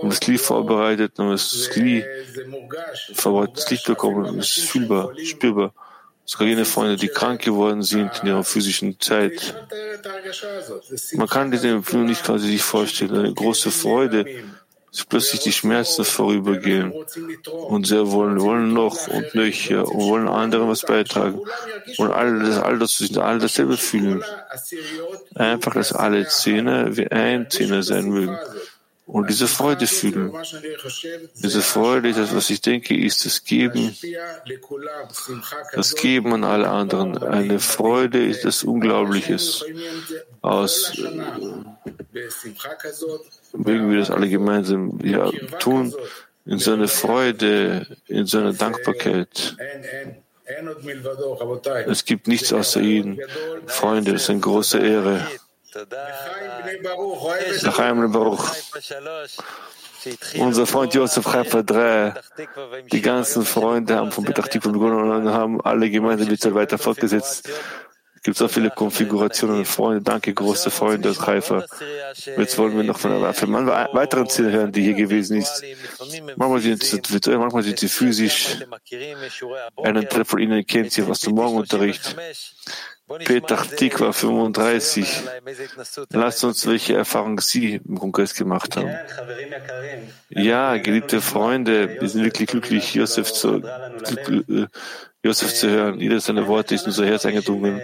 Und 0.00 0.10
das 0.10 0.26
Lied 0.26 0.40
vorbereitet, 0.40 1.18
und 1.18 1.30
das 1.30 1.74
Lied 1.76 2.06
vorbereitet, 3.14 3.56
das 3.56 3.70
Licht 3.70 3.86
bekommen, 3.86 4.38
ist 4.38 4.58
fühlbar, 4.60 5.12
spürbar. 5.24 5.72
Sogar 6.24 6.48
jene 6.48 6.64
Freunde, 6.64 6.96
die 6.96 7.08
krank 7.08 7.42
geworden 7.42 7.82
sind 7.82 8.10
in 8.22 8.28
ihrer 8.28 8.44
physischen 8.44 8.98
Zeit. 9.00 9.54
Man 11.14 11.28
kann 11.28 11.50
diese 11.50 11.68
Empfindung 11.68 12.08
nicht 12.08 12.24
quasi 12.24 12.46
sich 12.46 12.62
vorstellen. 12.62 13.16
Eine 13.16 13.34
große 13.34 13.70
Freude, 13.70 14.24
dass 14.92 15.04
plötzlich 15.04 15.40
die 15.40 15.52
Schmerzen 15.52 16.04
vorübergehen 16.04 16.92
und 17.68 17.86
sie 17.86 18.12
wollen, 18.12 18.38
wollen 18.40 18.74
noch 18.74 19.08
und 19.08 19.34
nöcher 19.34 19.88
und 19.88 20.04
wollen 20.04 20.28
anderen 20.28 20.68
was 20.68 20.82
beitragen 20.82 21.40
und 21.96 22.10
all 22.10 22.40
das, 22.40 22.58
all 22.58 22.78
das 22.78 23.16
all 23.16 23.38
dasselbe 23.38 23.78
fühlen. 23.78 24.22
Einfach, 25.34 25.74
dass 25.74 25.92
alle 25.92 26.28
Zähne 26.28 26.94
wie 26.96 27.10
ein 27.10 27.48
Zähne 27.48 27.82
sein 27.82 28.10
mögen. 28.10 28.38
Und 29.06 29.28
diese 29.28 29.48
Freude 29.48 29.86
fühlen. 29.86 30.32
Diese 31.42 31.62
Freude 31.62 32.10
ist 32.10 32.18
das, 32.18 32.34
was 32.34 32.50
ich 32.50 32.60
denke, 32.60 32.96
ist 32.96 33.26
das 33.26 33.44
Geben, 33.44 33.96
das 35.72 35.94
Geben 35.96 36.34
an 36.34 36.44
alle 36.44 36.68
anderen. 36.68 37.18
Eine 37.18 37.58
Freude 37.58 38.24
ist 38.24 38.44
das 38.44 38.62
Unglaubliches 38.62 39.64
aus, 40.40 40.92
mögen 43.52 43.90
wir 43.90 43.98
das 43.98 44.10
alle 44.10 44.28
gemeinsam 44.28 44.98
ja, 45.04 45.30
tun, 45.58 45.94
in 46.44 46.58
so 46.58 46.72
einer 46.72 46.88
Freude, 46.88 47.86
in 48.06 48.26
so 48.26 48.38
einer 48.38 48.52
Dankbarkeit. 48.52 49.56
Es 51.86 52.04
gibt 52.04 52.28
nichts 52.28 52.52
außer 52.52 52.80
ihnen. 52.80 53.20
Freunde, 53.66 54.12
das 54.12 54.22
ist 54.22 54.30
eine 54.30 54.40
große 54.40 54.78
Ehre. 54.78 55.26
Lachaim 57.62 58.12
Baruch. 58.12 58.54
Unser 60.38 60.66
Freund 60.66 60.94
Josef 60.94 61.26
Haifa 61.26 61.62
3, 61.62 62.14
die 62.90 63.00
ganzen 63.00 63.44
Freunde 63.44 63.96
haben 63.96 64.10
von 64.10 64.24
Petach 64.24 64.48
begonnen 64.48 65.10
und 65.10 65.28
haben 65.32 65.60
alle 65.60 65.88
gemeinsam 65.90 66.28
die 66.28 66.54
weiter 66.54 66.76
fortgesetzt. 66.78 67.48
Es 68.16 68.22
gibt 68.22 68.36
so 68.36 68.46
viele 68.46 68.70
Konfigurationen 68.70 69.58
und 69.58 69.66
Freunde. 69.66 70.02
Danke, 70.02 70.32
große 70.32 70.70
Freunde 70.70 71.10
aus 71.10 71.26
Haifa. 71.26 71.64
Jetzt 72.36 72.56
wollen 72.56 72.76
wir 72.76 72.84
noch 72.84 72.98
von 72.98 73.12
einer 73.12 73.88
weiteren 73.92 74.28
Ziel 74.28 74.52
hören, 74.52 74.70
die 74.70 74.82
hier 74.82 74.94
gewesen 74.94 75.38
ist. 75.38 75.64
Manchmal 76.36 76.60
sind 76.60 76.84
sie 76.84 77.00
virtuell, 77.08 77.38
manchmal 77.38 77.64
sind 77.64 77.80
sie 77.80 77.88
physisch. 77.88 78.58
Einen 79.76 80.08
Teil 80.08 80.24
von 80.24 80.38
ihnen 80.38 80.64
kennt 80.64 80.92
sie 80.92 81.02
aus 81.02 81.20
dem 81.20 81.34
Morgenunterricht. 81.34 82.16
Petach 83.24 83.66
Tikva 83.66 84.12
35. 84.12 85.22
Lasst 86.10 86.44
uns, 86.44 86.66
welche 86.66 86.94
Erfahrung 86.94 87.40
Sie 87.40 87.80
im 87.86 87.98
Kongress 87.98 88.34
gemacht 88.34 88.76
haben. 88.76 88.94
Ja, 90.30 90.76
geliebte 90.78 91.20
Freunde, 91.20 92.00
wir 92.00 92.08
sind 92.08 92.24
wirklich 92.24 92.48
glücklich, 92.48 92.94
Josef 92.94 93.32
zu, 93.32 93.56
äh, 93.56 94.66
Josef 95.22 95.54
zu 95.54 95.68
hören. 95.68 96.00
Jedes 96.00 96.26
seiner 96.26 96.46
Worte 96.46 96.74
ist 96.74 96.82
in 96.82 96.88
unser 96.88 97.06
Herz 97.06 97.26
eingedrungen. 97.26 97.80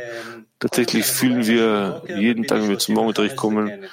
Tatsächlich 0.61 1.07
fühlen 1.07 1.47
wir 1.47 2.03
jeden 2.09 2.45
Tag, 2.47 2.63
wenn 2.63 2.71
wir 2.71 2.79
zum 2.79 2.97
Morgenunterricht 2.97 3.37
kommen, 3.37 3.85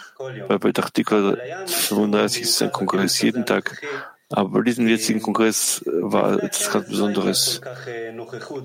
bei 0.48 0.58
Petach 0.58 0.90
Tikva 0.90 1.38
35 1.68 2.42
ist 2.42 2.62
ein 2.62 2.72
Kongress 2.72 3.22
jeden 3.22 3.46
Tag 3.46 3.82
aber 4.30 4.50
bei 4.50 4.62
diesem 4.62 4.88
jetzigen 4.88 5.22
Kongress 5.22 5.84
äh, 5.86 5.92
war 5.94 6.42
etwas 6.42 6.72
ganz 6.72 6.90
Besonderes. 6.90 7.62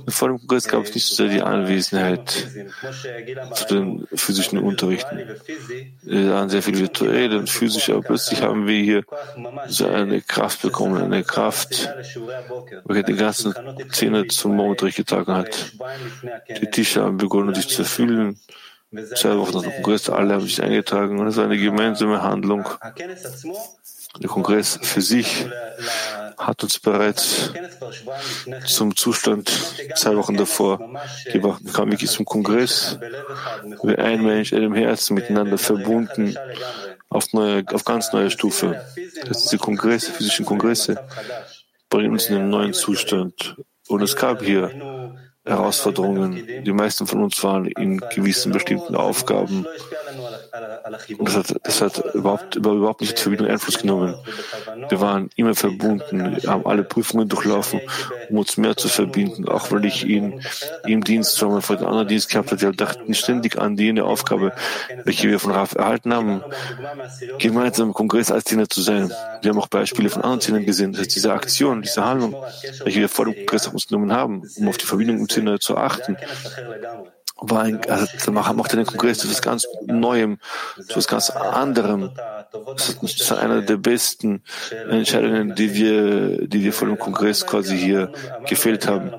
Vor 0.09 0.29
dem 0.29 0.38
Kongress 0.38 0.69
gab 0.69 0.85
es 0.85 0.95
nicht 0.95 1.07
so 1.07 1.17
sehr 1.17 1.29
die 1.29 1.43
Anwesenheit 1.43 2.31
zu 3.55 3.67
den 3.67 4.07
physischen 4.14 4.59
Unterrichten. 4.59 5.19
Wir 6.02 6.31
waren 6.31 6.49
sehr 6.49 6.62
viel 6.62 6.79
virtuell 6.79 7.37
und 7.37 7.50
physisch, 7.50 7.90
aber 7.90 8.00
plötzlich 8.00 8.43
haben 8.43 8.67
wir 8.67 8.83
hier 8.83 9.05
so 9.69 9.87
eine 9.87 10.23
Kraft 10.23 10.62
bekommen, 10.62 11.02
eine 11.02 11.25
Kraft, 11.25 11.93
welche 12.85 13.05
die 13.05 13.17
ganzen 13.17 13.55
Zähne 13.90 14.26
zum 14.29 14.57
Morgenunterricht 14.57 14.97
getragen 14.97 15.35
hat. 15.35 15.73
Die 16.49 16.71
Tische 16.71 17.02
haben 17.02 17.19
begonnen, 17.19 17.55
sich 17.55 17.69
zu 17.69 17.85
fühlen. 17.85 18.40
Zwei 19.14 19.37
Wochen 19.37 19.55
nach 19.55 19.62
dem 19.62 19.73
Kongress, 19.75 20.11
alle 20.11 20.35
haben 20.35 20.43
sich 20.43 20.61
eingetragen 20.61 21.21
und 21.21 21.29
es 21.29 21.37
war 21.37 21.45
eine 21.45 21.59
gemeinsame 21.59 22.23
Handlung. 22.23 22.67
Der 24.19 24.29
Kongress 24.29 24.79
für 24.83 25.00
sich 25.00 25.47
hat 26.37 26.62
uns 26.62 26.79
bereits 26.79 27.52
zum 28.67 28.97
Zustand 28.97 29.50
zwei 29.95 30.17
Wochen 30.17 30.37
davor 30.37 30.79
gebracht. 31.33 31.61
Wir 31.62 31.73
kamen 31.73 31.93
wirklich 31.93 32.11
zum 32.11 32.25
Kongress, 32.25 32.99
wie 33.83 33.97
ein 33.97 34.23
Mensch, 34.23 34.52
einem 34.52 34.75
Herzen 34.75 35.14
miteinander 35.14 35.59
verbunden 35.59 36.37
auf, 37.09 37.33
neue, 37.33 37.64
auf 37.73 37.85
ganz 37.85 38.12
neue 38.12 38.31
Stufe. 38.31 38.85
Das 39.26 39.43
diese 39.43 39.59
Kongresse, 39.59 40.12
physischen 40.12 40.47
Kongresse 40.47 41.02
bringen 41.88 42.12
uns 42.12 42.26
in 42.26 42.37
einen 42.37 42.50
neuen 42.50 42.73
Zustand. 42.73 43.57
Und 43.88 44.02
es 44.02 44.17
gab 44.17 44.43
hier 44.43 45.17
Herausforderungen. 45.45 46.64
Die 46.64 46.73
meisten 46.73 47.07
von 47.07 47.23
uns 47.23 47.43
waren 47.43 47.67
in 47.67 47.99
gewissen 48.14 48.52
bestimmten 48.52 48.95
Aufgaben. 48.95 49.67
Das 51.19 51.37
hat, 51.37 51.55
das 51.62 51.81
hat 51.81 52.14
überhaupt, 52.14 52.57
überhaupt 52.57 53.00
nicht 53.00 53.17
zur 53.17 53.25
Verbindung 53.25 53.49
Einfluss 53.49 53.79
genommen. 53.79 54.14
Wir 54.88 55.00
waren 55.00 55.31
immer 55.37 55.55
verbunden, 55.55 56.37
haben 56.47 56.67
alle 56.67 56.85
Prüfungen 56.85 57.29
durchlaufen, 57.29 57.81
um 58.29 58.38
uns 58.38 58.57
mehr 58.57 58.76
zu 58.76 58.88
verbinden, 58.88 59.49
auch 59.49 59.71
weil 59.71 59.85
ich 59.85 60.05
ihn 60.05 60.40
im 60.87 61.05
Dienst, 61.05 61.40
wenn 61.43 61.50
man 61.50 61.62
vor 61.62 61.76
den 61.76 61.87
anderen 61.87 62.09
Dienst 62.09 62.31
gehabt 62.31 62.52
hat, 62.52 62.61
wir 62.61 62.73
dachten 62.73 63.14
ständig 63.14 63.59
an 63.59 63.76
jene 63.76 64.05
Aufgabe, 64.05 64.52
welche 65.05 65.29
wir 65.29 65.38
von 65.38 65.52
Raf 65.52 65.75
erhalten 65.75 66.14
haben, 66.14 66.43
gemeinsam 67.38 67.88
im 67.88 67.95
Kongress 67.95 68.31
als 68.31 68.45
Diener 68.45 68.69
zu 68.69 68.81
sein. 68.81 69.12
Wir 69.43 69.50
haben 69.50 69.59
auch 69.59 69.69
Beispiele 69.69 70.11
von 70.11 70.23
anderen 70.23 70.40
Dienern 70.40 70.67
gesehen. 70.67 70.93
Das 70.93 71.02
heißt, 71.02 71.14
diese 71.14 71.33
Aktion, 71.33 71.83
diese 71.83 72.05
Handlung, 72.05 72.35
welche 72.85 73.00
wir 73.00 73.09
vor 73.09 73.25
dem 73.25 73.35
Kongress 73.35 73.67
auf 73.67 73.75
uns 73.75 73.87
genommen 73.88 74.12
haben, 74.12 74.43
um 74.57 74.69
auf 74.69 74.79
die 74.79 74.87
Verbindung 74.87 75.19
im 75.19 75.29
Sinne 75.29 75.59
zu 75.59 75.76
achten, 75.76 76.17
war 77.41 77.63
ein, 77.63 77.81
also 77.89 78.33
macht 78.33 78.73
den 78.73 78.87
Kongress 78.87 79.19
zu 79.19 79.27
etwas 79.27 79.43
ganz 79.43 79.67
Neuem, 79.87 80.39
zu 80.77 80.83
etwas 80.83 81.09
ganz 81.09 81.31
anderem. 81.31 82.11
Das 82.53 82.91
ist 83.03 83.33
einer 83.33 83.63
der 83.63 83.77
besten 83.77 84.43
Entscheidungen, 84.91 85.55
die 85.55 85.75
wir, 85.75 86.47
die 86.47 86.65
wir 86.65 86.73
vor 86.73 86.89
dem 86.89 86.99
Kongress 86.99 87.47
quasi 87.47 87.79
hier 87.79 88.13
gefällt 88.47 88.87
haben. 88.87 89.13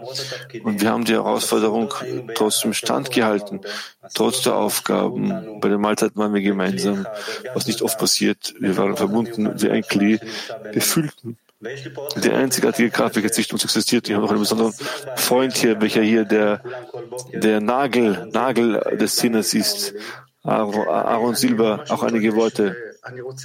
Und 0.64 0.82
wir 0.82 0.90
haben 0.90 1.06
die 1.06 1.14
Herausforderung 1.14 1.94
trotzdem 2.36 2.74
standgehalten, 2.74 3.62
trotz 4.14 4.42
der 4.42 4.56
Aufgaben. 4.56 5.60
Bei 5.62 5.70
den 5.70 5.82
Mahlzeiten 5.82 6.18
waren 6.18 6.34
wir 6.34 6.42
gemeinsam, 6.42 7.08
was 7.54 7.68
nicht 7.68 7.82
oft 7.82 7.98
passiert. 7.98 8.54
Wir 8.60 8.78
waren 8.78 8.98
verbunden 8.98 9.52
wie 9.62 9.70
ein 9.70 9.84
Klee. 9.84 10.20
Wir 10.72 10.82
fühlten 10.82 11.38
die 11.62 12.32
einzigartige 12.32 12.90
Kraft, 12.90 13.16
welche 13.16 13.32
zwischen 13.32 13.54
uns 13.54 13.64
existiert. 13.64 14.08
Ich 14.08 14.14
habe 14.16 14.24
noch 14.24 14.32
einen 14.32 14.40
besonderen 14.40 14.74
Freund 15.16 15.56
hier, 15.56 15.80
welcher 15.82 16.02
hier 16.02 16.26
der, 16.26 16.62
der 17.34 17.62
Nagel, 17.62 18.28
Nagel 18.32 18.98
des 19.00 19.18
Sinnes 19.18 19.54
ist. 19.54 19.94
Aaron 20.44 21.36
Silber, 21.36 21.86
auch 21.90 22.04
einige 22.04 22.36
Worte. 22.36 22.76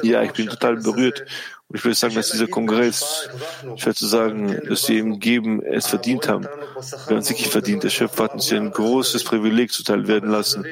Ja, 0.02 0.22
ich 0.22 0.32
bin 0.32 0.48
total 0.48 0.76
berührt. 0.76 1.24
Und 1.68 1.78
ich 1.78 1.84
würde 1.84 1.96
sagen, 1.96 2.14
dass 2.14 2.30
dieser 2.30 2.46
Kongress, 2.46 3.28
ich 3.76 3.84
würde 3.84 4.06
sagen, 4.06 4.60
dass 4.68 4.84
sie 4.84 4.98
ihm 4.98 5.18
geben, 5.18 5.62
es 5.62 5.88
verdient 5.88 6.28
haben. 6.28 6.44
Wir 6.44 7.16
haben 7.16 7.18
es 7.18 7.28
wirklich 7.28 7.48
verdient. 7.48 7.82
Der 7.82 7.90
Schöpfer 7.90 8.24
hat 8.24 8.34
uns 8.34 8.48
hier 8.48 8.58
ein 8.58 8.70
großes 8.70 9.24
Privileg 9.24 9.72
zuteil 9.72 10.06
werden 10.06 10.30
lassen. 10.30 10.64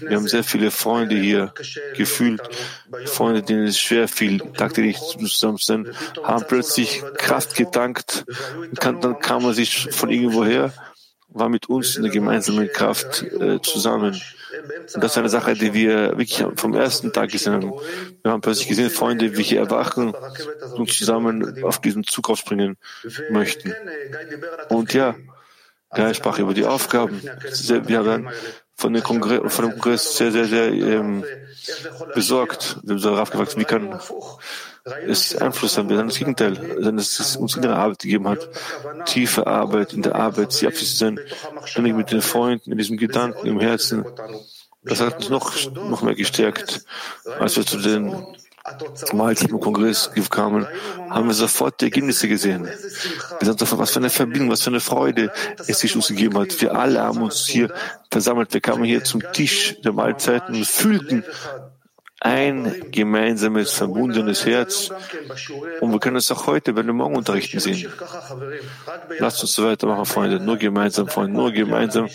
Wir 0.00 0.16
haben 0.16 0.28
sehr 0.28 0.44
viele 0.44 0.70
Freunde 0.70 1.16
hier 1.16 1.54
gefühlt. 1.96 2.42
Freunde, 3.06 3.42
denen 3.42 3.66
es 3.66 3.78
schwer 3.78 4.06
fiel, 4.06 4.40
tagtäglich 4.54 4.98
zusammen 4.98 5.56
zu 5.56 5.64
sein, 5.64 5.88
haben 6.22 6.44
plötzlich 6.46 7.02
Kraft 7.16 7.54
getankt. 7.54 8.26
Dann 8.74 9.18
kam 9.20 9.44
man 9.44 9.54
sich 9.54 9.88
von 9.92 10.10
irgendwoher 10.10 10.74
war 11.34 11.48
mit 11.48 11.68
uns 11.68 11.96
in 11.96 12.04
der 12.04 12.12
gemeinsamen 12.12 12.68
Kraft 12.72 13.22
äh, 13.22 13.60
zusammen. 13.60 14.20
Und 14.94 15.02
das 15.02 15.12
ist 15.12 15.18
eine 15.18 15.28
Sache, 15.28 15.54
die 15.54 15.74
wir 15.74 16.16
wirklich 16.16 16.44
vom 16.54 16.74
ersten 16.74 17.12
Tag 17.12 17.30
gesehen 17.30 17.54
haben. 17.54 17.72
Wir 18.22 18.32
haben 18.32 18.40
plötzlich 18.40 18.68
gesehen, 18.68 18.88
Freunde, 18.88 19.36
wie 19.36 19.42
hier 19.42 19.58
erwachen 19.58 20.14
und 20.76 20.92
zusammen 20.92 21.62
auf 21.64 21.80
diesen 21.80 22.04
Zug 22.04 22.30
aufspringen 22.30 22.76
möchten. 23.30 23.74
Und 24.68 24.94
ja, 24.94 25.16
er 25.90 26.14
sprach 26.14 26.38
über 26.38 26.54
die 26.54 26.64
Aufgaben. 26.64 27.20
Wir 27.20 27.98
haben 27.98 28.28
von, 28.76 28.92
dem 28.92 29.02
Kongress, 29.02 29.54
von 29.54 29.64
dem 29.66 29.72
Kongress 29.72 30.16
sehr, 30.16 30.32
sehr, 30.32 30.46
sehr 30.46 30.72
ähm, 30.72 31.24
besorgt. 32.14 32.78
Wir 32.82 32.94
haben 32.94 33.00
so 33.00 33.14
gefragt, 33.14 33.56
wie 33.56 33.64
kann 33.64 33.98
es 35.06 35.36
Einfluss 35.36 35.78
haben. 35.78 35.88
Wir 35.88 35.98
haben 35.98 36.08
das 36.08 36.18
Gegenteil, 36.18 36.56
sondern 36.56 36.98
dass 36.98 37.18
es 37.18 37.36
uns 37.36 37.56
innere 37.56 37.76
Arbeit 37.76 38.00
gegeben 38.00 38.28
hat. 38.28 38.48
Tiefe 39.06 39.46
Arbeit 39.46 39.92
in 39.92 40.02
der 40.02 40.14
Arbeit, 40.14 40.52
sie 40.52 40.66
abschließend 40.66 41.18
sein, 41.18 41.26
ständig 41.64 41.94
mit 41.94 42.10
den 42.10 42.20
Freunden, 42.20 42.72
in 42.72 42.78
diesem 42.78 42.96
Gedanken 42.96 43.46
im 43.46 43.60
Herzen. 43.60 44.04
Das 44.82 45.00
hat 45.00 45.16
uns 45.16 45.30
noch, 45.30 45.72
noch 45.72 46.02
mehr 46.02 46.14
gestärkt, 46.14 46.84
als 47.38 47.56
wir 47.56 47.64
zu 47.64 47.78
den 47.78 48.26
Mahlzeiten 49.12 49.54
im 49.54 49.60
Kongress 49.60 50.10
kamen, 50.30 50.66
haben 51.10 51.26
wir 51.26 51.34
sofort 51.34 51.80
die 51.80 51.86
Ergebnisse 51.86 52.28
gesehen. 52.28 52.64
Wir 52.64 53.46
sind 53.46 53.58
sofort, 53.58 53.80
was 53.80 53.90
für 53.90 53.98
eine 53.98 54.08
Verbindung, 54.08 54.50
was 54.50 54.62
für 54.62 54.70
eine 54.70 54.80
Freude 54.80 55.30
es 55.66 55.80
sich 55.80 55.94
uns 55.94 56.08
gegeben 56.08 56.38
hat. 56.38 56.60
Wir 56.62 56.74
alle 56.74 57.02
haben 57.02 57.22
uns 57.22 57.46
hier 57.46 57.72
versammelt. 58.10 58.54
Wir 58.54 58.62
kamen 58.62 58.84
hier 58.84 59.04
zum 59.04 59.22
Tisch 59.32 59.76
der 59.82 59.92
Mahlzeiten 59.92 60.54
und 60.54 60.66
fühlten, 60.66 61.24
ein 62.24 62.90
gemeinsames, 62.90 63.72
verbundenes 63.72 64.46
Herz. 64.46 64.90
Und 65.80 65.92
wir 65.92 66.00
können 66.00 66.16
es 66.16 66.32
auch 66.32 66.46
heute 66.46 66.72
bei 66.72 66.82
den 66.82 66.96
Morgenunterrichten 66.96 67.60
sehen. 67.60 67.92
Lasst 69.18 69.42
uns 69.42 69.54
so 69.54 69.64
weitermachen, 69.64 70.06
Freunde. 70.06 70.40
Nur 70.40 70.56
gemeinsam, 70.56 71.06
Freunde, 71.06 71.36
nur 71.36 71.52
gemeinsam. 71.52 72.08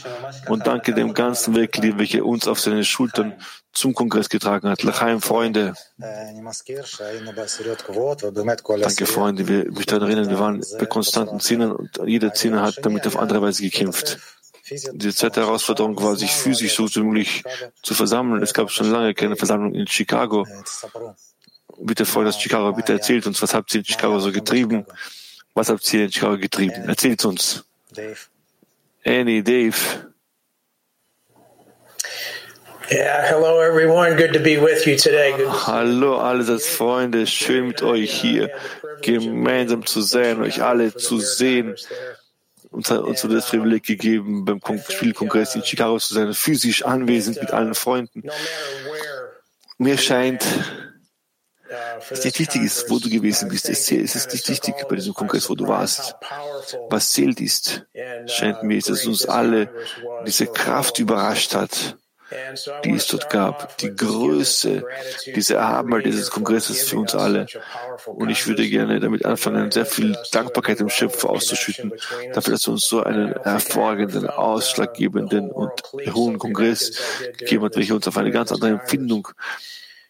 Und 0.48 0.66
danke 0.66 0.96
dem 0.96 1.14
ganzen 1.14 1.56
Weg, 1.56 1.80
welcher 1.82 2.26
uns 2.26 2.48
auf 2.48 2.60
seine 2.60 2.84
Schultern 2.84 3.34
zum 3.72 3.94
Kongress 3.94 4.30
getragen 4.30 4.68
hat. 4.68 4.82
Lachaim, 4.82 5.22
Freunde. 5.22 5.76
Danke, 8.82 9.06
Freunde. 9.06 9.48
Wir, 9.48 9.72
mich 9.72 9.86
daran 9.86 10.10
erinnern, 10.10 10.30
wir 10.30 10.40
waren 10.40 10.66
bei 10.80 10.88
konstanten 10.88 11.40
Zinnen 11.40 11.72
und 11.72 12.00
jeder 12.04 12.34
Zehner 12.34 12.64
hat 12.64 12.80
damit 12.82 13.06
auf 13.06 13.16
andere 13.16 13.44
Weise 13.44 13.62
gekämpft. 13.62 14.18
Die 14.70 15.14
zweite 15.14 15.42
Herausforderung 15.42 16.02
war, 16.02 16.16
sich 16.16 16.32
physisch 16.32 16.76
so 16.76 16.88
möglich 17.04 17.44
zu 17.82 17.94
versammeln. 17.94 18.44
Es 18.44 18.54
gab 18.54 18.72
schon 18.72 18.92
lange 18.92 19.14
keine 19.14 19.36
Versammlung 19.36 19.74
in 19.74 19.88
Chicago. 19.88 20.46
Bitte, 21.78 22.06
Freunde 22.06 22.30
aus 22.30 22.40
Chicago, 22.40 22.74
bitte 22.74 22.94
erzählt 22.94 23.26
uns, 23.26 23.42
was 23.42 23.54
habt 23.54 23.74
ihr 23.74 23.80
in 23.80 23.86
Chicago 23.86 24.20
so 24.20 24.32
getrieben? 24.32 24.86
Was 25.54 25.70
habt 25.70 25.94
ihr 25.94 26.06
in 26.06 26.12
Chicago 26.12 26.38
getrieben? 26.38 26.88
Erzählt 26.88 27.24
uns. 27.26 27.64
Annie, 29.06 29.42
Dave. 29.42 29.76
Yeah, 32.92 33.22
hello 33.22 33.62
everyone. 33.62 34.16
Good 34.16 34.34
to 34.34 34.40
be 34.40 34.58
with 34.58 34.88
you 34.88 34.98
today. 34.98 35.32
Hallo 35.68 36.18
alles 36.18 36.68
Freunde, 36.68 37.28
schön 37.28 37.68
mit 37.68 37.84
euch 37.84 38.12
hier 38.12 38.50
gemeinsam 39.04 39.86
zu 39.86 40.02
sein, 40.02 40.42
euch 40.42 40.64
alle 40.64 40.96
zu 40.96 41.20
sehen. 41.20 41.76
Uns 42.72 42.92
uns 42.92 43.22
das 43.22 43.50
Privileg 43.50 43.84
gegeben, 43.84 44.46
beim 44.46 44.62
Spielkongress 44.90 45.56
in 45.56 45.64
Chicago 45.64 45.98
zu 45.98 46.14
sein, 46.14 46.34
physisch 46.34 46.86
anwesend 46.86 47.42
mit 47.42 47.52
allen 47.52 47.74
Freunden. 47.74 48.24
Mir 49.78 49.98
scheint, 49.98 50.46
dass 52.10 52.24
nicht 52.24 52.40
wichtig 52.40 52.64
ist, 52.64 52.90
wo 52.90 53.00
du 53.00 53.10
gewesen 53.10 53.50
bist. 53.50 53.70
Es 53.70 53.92
ist 53.92 54.34
nicht 54.34 54.50
wichtig 54.50 54.76
bei 54.88 54.96
diesem 54.96 55.14
Kongress, 55.14 55.50
wo 55.50 55.56
du 55.56 55.68
warst. 55.68 56.16
Was 56.90 57.12
zählt 57.12 57.42
ist, 57.42 57.86
scheint 58.28 58.64
mir, 58.64 58.80
dass 58.82 59.06
uns 59.06 59.26
alle 59.26 59.70
diese 60.26 60.48
Kraft 60.48 61.00
überrascht 61.00 61.56
hat 61.56 61.98
die 62.84 62.92
es 62.92 63.08
dort 63.08 63.30
gab, 63.30 63.78
die 63.78 63.96
Größe, 63.96 64.84
diese 65.36 65.56
Erhabenheit 65.56 66.06
dieses 66.06 66.30
Kongresses 66.30 66.84
für 66.84 66.98
uns 66.98 67.16
alle. 67.16 67.48
Und 68.06 68.30
ich 68.30 68.48
würde 68.48 68.68
gerne 68.68 69.00
damit 69.00 69.26
anfangen, 69.26 69.72
sehr 69.72 69.86
viel 69.86 70.16
Dankbarkeit 70.32 70.80
dem 70.80 70.90
Schöpfer 70.90 71.30
auszuschütten, 71.30 71.94
dafür, 72.34 72.54
dass 72.54 72.68
er 72.68 72.74
uns 72.74 72.88
so 72.88 73.04
einen 73.04 73.34
hervorragenden, 73.44 74.28
ausschlaggebenden 74.28 75.52
und 75.52 75.72
hohen 76.14 76.38
Kongress 76.38 77.00
gegeben 77.38 77.66
hat, 77.66 77.76
welcher 77.76 77.96
uns 77.96 78.08
auf 78.08 78.18
eine 78.18 78.32
ganz 78.32 78.52
andere 78.52 78.72
Empfindung 78.72 79.30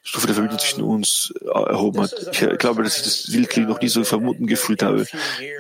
Stufe 0.10 0.25
der 0.25 0.34
Verbindung 0.34 0.58
zwischen 0.58 0.82
uns 0.82 1.32
äh, 1.39 1.48
erhoben 1.48 2.01
hat. 2.01 2.13
Ich 2.32 2.58
glaube, 2.58 2.82
dass 2.82 2.98
ich 2.98 3.04
das 3.04 3.32
wirklich 3.32 3.68
noch 3.68 3.80
nie 3.80 3.89
so 3.89 4.04
vermuten 4.04 4.48
gefühlt 4.48 4.82
habe, 4.82 5.06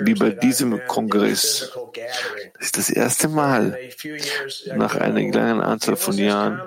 wie 0.01 0.15
bei 0.15 0.31
diesem 0.31 0.81
Kongress. 0.87 1.71
Das 2.57 2.65
ist 2.65 2.77
das 2.77 2.89
erste 2.89 3.27
Mal 3.27 3.77
nach 4.75 4.95
einer 4.95 5.29
kleinen 5.29 5.61
Anzahl 5.61 5.97
von 5.97 6.17
Jahren, 6.17 6.59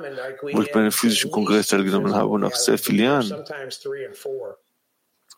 wo 0.52 0.62
ich 0.62 0.70
bei 0.70 0.78
einem 0.78 0.92
physischen 0.92 1.32
Kongress 1.32 1.66
teilgenommen 1.68 2.14
habe 2.14 2.28
und 2.28 2.42
nach 2.42 2.54
sehr 2.54 2.78
vielen 2.78 3.04
Jahren 3.04 3.44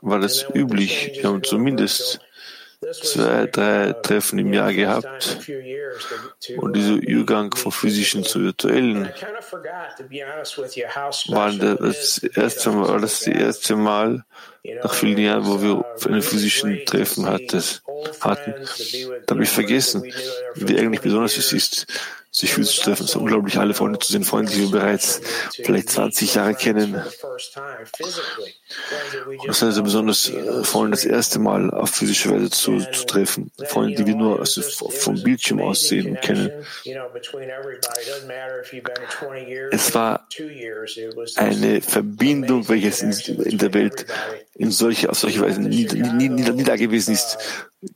war 0.02 0.20
das 0.20 0.44
üblich. 0.54 1.12
Wir 1.14 1.30
haben 1.30 1.42
zumindest 1.42 2.20
zwei, 2.92 3.46
drei 3.46 3.92
Treffen 3.92 4.38
im 4.38 4.52
Jahr 4.52 4.72
gehabt 4.72 5.38
und 6.56 6.76
dieser 6.76 6.94
Übergang 6.94 7.54
von 7.54 7.72
physischen 7.72 8.24
zu 8.24 8.42
virtuellen. 8.42 9.10
War 11.28 11.52
das 11.52 12.18
erste 12.18 12.70
Mal, 12.70 13.00
das 13.00 13.26
erste 13.26 13.76
Mal 13.76 14.24
nach 14.82 14.94
vielen 14.94 15.18
Jahren, 15.18 15.46
wo 15.46 15.62
wir 15.62 15.84
einen 16.06 16.22
physischen 16.22 16.84
Treffen 16.86 17.26
hatten. 17.26 17.62
Da 19.26 19.34
habe 19.34 19.42
ich 19.42 19.50
vergessen, 19.50 20.04
wie 20.54 20.78
eigentlich 20.78 21.02
besonders 21.02 21.36
es 21.36 21.52
ist, 21.52 21.86
sich 22.34 22.52
physisch 22.52 22.76
zu 22.76 22.82
treffen. 22.82 23.04
Es 23.04 23.10
ist 23.10 23.16
unglaublich, 23.16 23.58
alle 23.58 23.74
Freunde 23.74 24.00
zu 24.00 24.10
sehen, 24.10 24.24
Freunde, 24.24 24.50
die 24.50 24.62
wir 24.62 24.70
bereits 24.70 25.20
vielleicht 25.62 25.90
20 25.90 26.34
Jahre 26.34 26.54
kennen. 26.54 26.94
Und 29.36 29.48
es 29.48 29.56
ist 29.58 29.62
also 29.62 29.84
besonders, 29.84 30.30
äh, 30.30 30.64
Freunde 30.64 30.96
das 30.96 31.04
erste 31.04 31.38
Mal 31.38 31.70
auf 31.70 31.90
physische 31.90 32.30
Weise 32.30 32.50
zu, 32.50 32.80
zu 32.90 33.06
treffen. 33.06 33.52
Freunde, 33.66 33.94
die 33.94 34.06
wir 34.06 34.16
nur 34.16 34.40
also 34.40 34.62
vom 34.62 35.22
Bildschirm 35.22 35.60
aus 35.60 35.82
sehen 35.82 36.10
und 36.10 36.22
kennen. 36.22 36.50
Es 39.70 39.94
war 39.94 40.26
eine 41.36 41.80
Verbindung, 41.82 42.68
welches 42.68 43.28
in, 43.28 43.42
in 43.44 43.58
der 43.58 43.72
Welt 43.74 44.06
in 44.56 44.70
solche, 44.70 45.10
auf 45.10 45.18
solche 45.18 45.40
Weise 45.40 45.60
nie, 45.60 45.86
nie, 45.86 46.28
nie, 46.28 46.40
nie 46.40 46.64
da 46.64 46.76
gewesen 46.76 47.12
ist. 47.12 47.38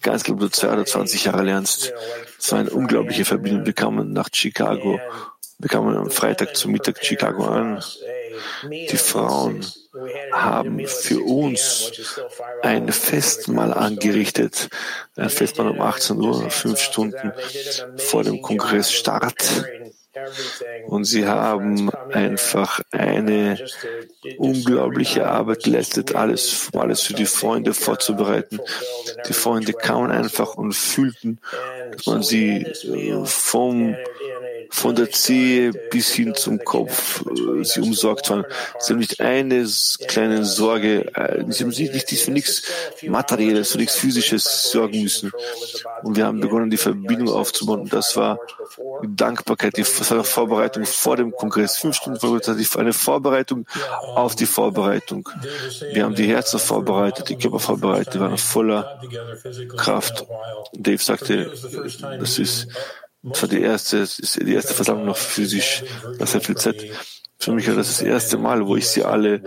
Ganz 0.03 0.25
glaube, 0.25 0.41
du 0.41 0.49
zwei 0.51 0.73
oder 0.73 0.85
20 0.85 1.25
Jahre 1.25 1.43
lernst. 1.43 1.93
Es 2.39 2.53
war 2.53 2.59
eine 2.59 2.71
unglaubliche 2.71 3.25
Verbindung. 3.25 3.65
Wir 3.65 3.73
kamen 3.73 4.13
nach 4.13 4.29
Chicago. 4.33 5.01
Wir 5.59 5.69
kamen 5.69 5.97
am 5.97 6.11
Freitag 6.11 6.57
zum 6.57 6.73
Mittag 6.73 7.05
Chicago 7.05 7.45
an. 7.47 7.83
Die 8.71 8.97
Frauen 8.97 9.65
haben 10.33 10.87
für 10.87 11.21
uns 11.21 11.93
ein 12.63 12.93
Festmahl 12.93 13.73
angerichtet. 13.73 14.69
Ein 15.17 15.31
Festmahl 15.31 15.69
um 15.69 15.81
18 15.81 16.19
Uhr, 16.19 16.51
fünf 16.51 16.81
Stunden 16.81 17.33
vor 17.97 18.23
dem 18.23 18.43
Kongressstart. 18.43 19.65
Und 20.87 21.05
sie 21.05 21.27
haben 21.27 21.91
einfach 22.13 22.81
eine 22.91 23.59
unglaubliche 24.39 25.27
Arbeit 25.27 25.65
geleistet, 25.65 26.15
alles, 26.15 26.71
alles 26.75 27.03
für 27.03 27.15
die 27.15 27.27
Freunde 27.27 27.75
vorzubereiten. 27.75 28.61
Die 29.29 29.33
Freunde 29.33 29.73
kamen 29.73 30.11
einfach 30.11 30.55
und 30.55 30.75
fühlten, 30.75 31.39
dass 31.93 32.07
man 32.07 32.23
sie 32.23 32.63
äh, 32.63 33.25
vom 33.25 33.97
von 34.71 34.95
der 34.95 35.11
Zehe 35.11 35.73
bis 35.73 36.13
hin 36.13 36.35
zum 36.35 36.63
Kopf 36.65 37.25
äh, 37.27 37.65
sie 37.65 37.81
umsorgt 37.81 38.31
waren. 38.31 38.45
Sie 38.79 38.93
haben 38.93 39.01
nicht 39.01 39.21
eine 39.21 39.67
kleine 40.07 40.45
Sorge, 40.45 41.07
äh, 41.15 41.45
sie 41.49 41.65
haben 41.65 41.73
sich 41.73 41.93
nicht 41.93 42.11
für 42.11 42.31
nichts 42.31 42.63
Materielles, 43.03 43.73
für 43.73 43.79
nichts 43.79 43.97
Physisches 43.97 44.71
sorgen 44.71 45.03
müssen. 45.03 45.33
Und 46.03 46.17
wir 46.17 46.27
haben 46.27 46.41
begonnen, 46.41 46.71
die 46.71 46.77
Verbindung 46.77 47.31
aufzubauen. 47.31 47.89
das 47.89 48.17
war 48.17 48.39
Dankbarkeit, 49.03 49.77
die 49.77 49.85
Vorbereitung 49.85 50.85
vor 50.85 51.17
dem 51.17 51.33
Kongress. 51.33 51.77
Fünf 51.77 51.97
Stunden 51.97 52.19
vorbereitet, 52.21 52.77
eine 52.77 52.93
Vorbereitung 52.93 53.67
auf 54.15 54.35
die 54.35 54.47
Vorbereitung. 54.47 55.29
Wir 55.93 56.05
haben 56.05 56.15
die 56.15 56.29
Herzen 56.29 56.59
vorbereitet, 56.59 57.29
die 57.29 57.37
Körper 57.37 57.59
vorbereitet, 57.59 58.15
wir 58.15 58.21
waren 58.23 58.39
voller 58.39 59.01
Kraft. 59.77 60.27
Dave 60.73 61.03
sagte, 61.03 61.51
das 62.19 62.39
ist 62.39 62.69
das 63.23 63.43
war 63.43 63.49
die 63.49 63.61
erste, 63.61 64.07
die 64.45 64.55
erste 64.55 64.75
Versammlung 64.75 65.07
noch 65.07 65.17
physisch 65.17 65.83
nach 66.19 66.27
sehr 66.27 66.41
viel 66.41 66.57
Zeit. 66.57 66.77
Für 67.39 67.53
mich 67.53 67.69
war 67.69 67.75
das 67.75 67.89
das 67.89 68.03
erste 68.03 68.39
Mal, 68.39 68.67
wo 68.67 68.77
ich 68.77 68.89
sie 68.89 69.05
alle 69.05 69.43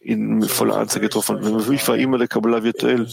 in 0.00 0.42
voller 0.42 0.76
Anzahl 0.76 1.00
getroffen 1.00 1.36
habe. 1.36 1.62
Für 1.62 1.70
mich 1.70 1.86
war 1.86 1.96
immer 1.96 2.18
der 2.18 2.28
Kabbalah 2.28 2.62
virtuell. 2.62 3.06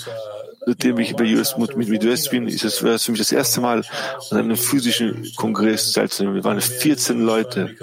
Seitdem 0.65 0.99
ich 0.99 1.15
bei 1.15 1.25
US 1.35 1.57
mit, 1.57 1.75
mit 1.75 2.03
US 2.03 2.29
bin, 2.29 2.47
ist 2.47 2.63
es, 2.63 2.83
war 2.83 2.91
es 2.91 3.03
für 3.03 3.11
mich 3.11 3.19
das 3.19 3.31
erste 3.31 3.61
Mal, 3.61 3.83
an 4.31 4.37
einem 4.37 4.57
physischen 4.57 5.31
Kongress 5.35 5.91
teilzunehmen. 5.91 6.35
Wir 6.35 6.43
waren 6.43 6.61
14 6.61 7.21
Leute 7.21 7.75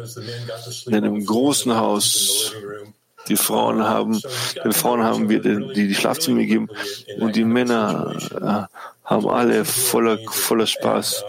in 0.87 0.95
einem 0.95 1.25
großen 1.25 1.77
Haus. 1.77 2.53
Die 3.29 3.37
Frauen 3.37 3.85
haben, 3.85 4.21
den 4.65 4.73
Frauen 4.73 5.05
haben 5.05 5.29
wir 5.29 5.41
die, 5.41 5.89
die 5.89 5.95
Schlafzimmer 5.95 6.41
gegeben 6.41 6.69
und 7.19 7.37
die 7.37 7.45
Männer 7.45 8.17
äh, 8.35 8.77
haben 9.05 9.29
alle 9.29 9.65
voller, 9.65 10.19
voller 10.31 10.67
Spaß 10.67 11.25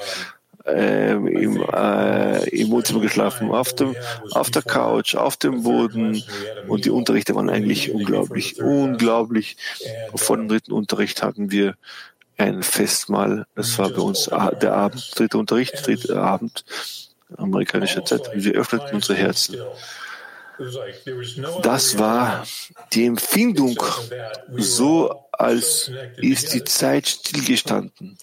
äh, 0.66 1.14
im, 1.14 1.64
äh, 1.74 2.50
im 2.50 2.72
Wohnzimmer 2.72 3.02
geschlafen, 3.02 3.52
auf, 3.52 3.74
dem, 3.74 3.96
auf 4.32 4.50
der 4.50 4.62
Couch, 4.62 5.16
auf 5.16 5.38
dem 5.38 5.64
Boden. 5.64 6.24
Und 6.68 6.86
die 6.86 6.90
Unterrichte 6.92 7.36
waren 7.36 7.50
eigentlich 7.50 7.92
unglaublich, 7.92 8.62
unglaublich. 8.62 9.58
Vor 10.16 10.38
dem 10.38 10.48
dritten 10.48 10.72
Unterricht 10.72 11.24
hatten 11.24 11.52
wir 11.52 11.76
ein 12.38 12.64
Festmahl. 12.64 13.46
Das 13.56 13.78
war 13.78 13.90
bei 13.90 14.02
uns 14.02 14.26
der 14.62 14.74
Abend, 14.74 15.12
dritter 15.16 15.40
Unterricht, 15.40 15.86
dritter 15.86 16.22
Abend 16.22 16.64
amerikanischer 17.38 18.04
Zeit. 18.06 18.30
Wir 18.34 18.54
öffneten 18.54 18.96
unsere 18.96 19.18
Herzen. 19.18 19.58
Das 21.64 21.98
war 21.98 22.46
die 22.94 23.06
Empfindung 23.06 23.82
so 24.58 25.26
als 25.42 25.92
ist 26.18 26.54
die 26.54 26.64
Zeit 26.64 27.08
stillgestanden. 27.08 28.18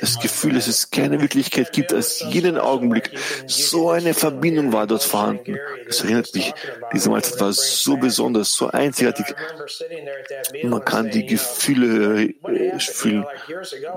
Das 0.00 0.18
Gefühl, 0.18 0.54
dass 0.54 0.66
es 0.66 0.90
keine 0.90 1.20
Wirklichkeit 1.20 1.72
gibt, 1.72 1.92
als 1.92 2.24
jeden 2.30 2.58
Augenblick. 2.58 3.10
So 3.46 3.90
eine 3.90 4.14
Verbindung 4.14 4.72
war 4.72 4.86
dort 4.86 5.02
vorhanden. 5.02 5.58
Das 5.86 6.02
erinnert 6.02 6.34
mich, 6.34 6.52
diese 6.92 7.10
Mahlzeit 7.10 7.40
war 7.40 7.52
so 7.52 7.96
besonders, 7.96 8.52
so 8.52 8.68
einzigartig. 8.68 9.26
Man 10.62 10.84
kann 10.84 11.10
die 11.10 11.26
Gefühle 11.26 12.22
äh, 12.22 12.78
fühlen, 12.78 13.24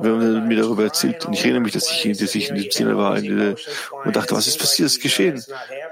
wenn 0.01 0.17
man 0.17 0.47
mir 0.47 0.61
darüber 0.61 0.83
erzählt. 0.83 1.25
Und 1.25 1.33
ich 1.33 1.41
erinnere 1.41 1.61
mich, 1.61 1.73
dass 1.73 1.89
ich, 1.89 2.05
in 2.05 2.13
diesem 2.13 2.71
Zimmer 2.71 2.97
war 2.97 3.17
und 3.17 4.15
dachte, 4.15 4.35
was 4.35 4.47
ist 4.47 4.59
passiert, 4.59 4.87
was 4.87 4.95
ist 4.95 5.01
geschehen? 5.01 5.43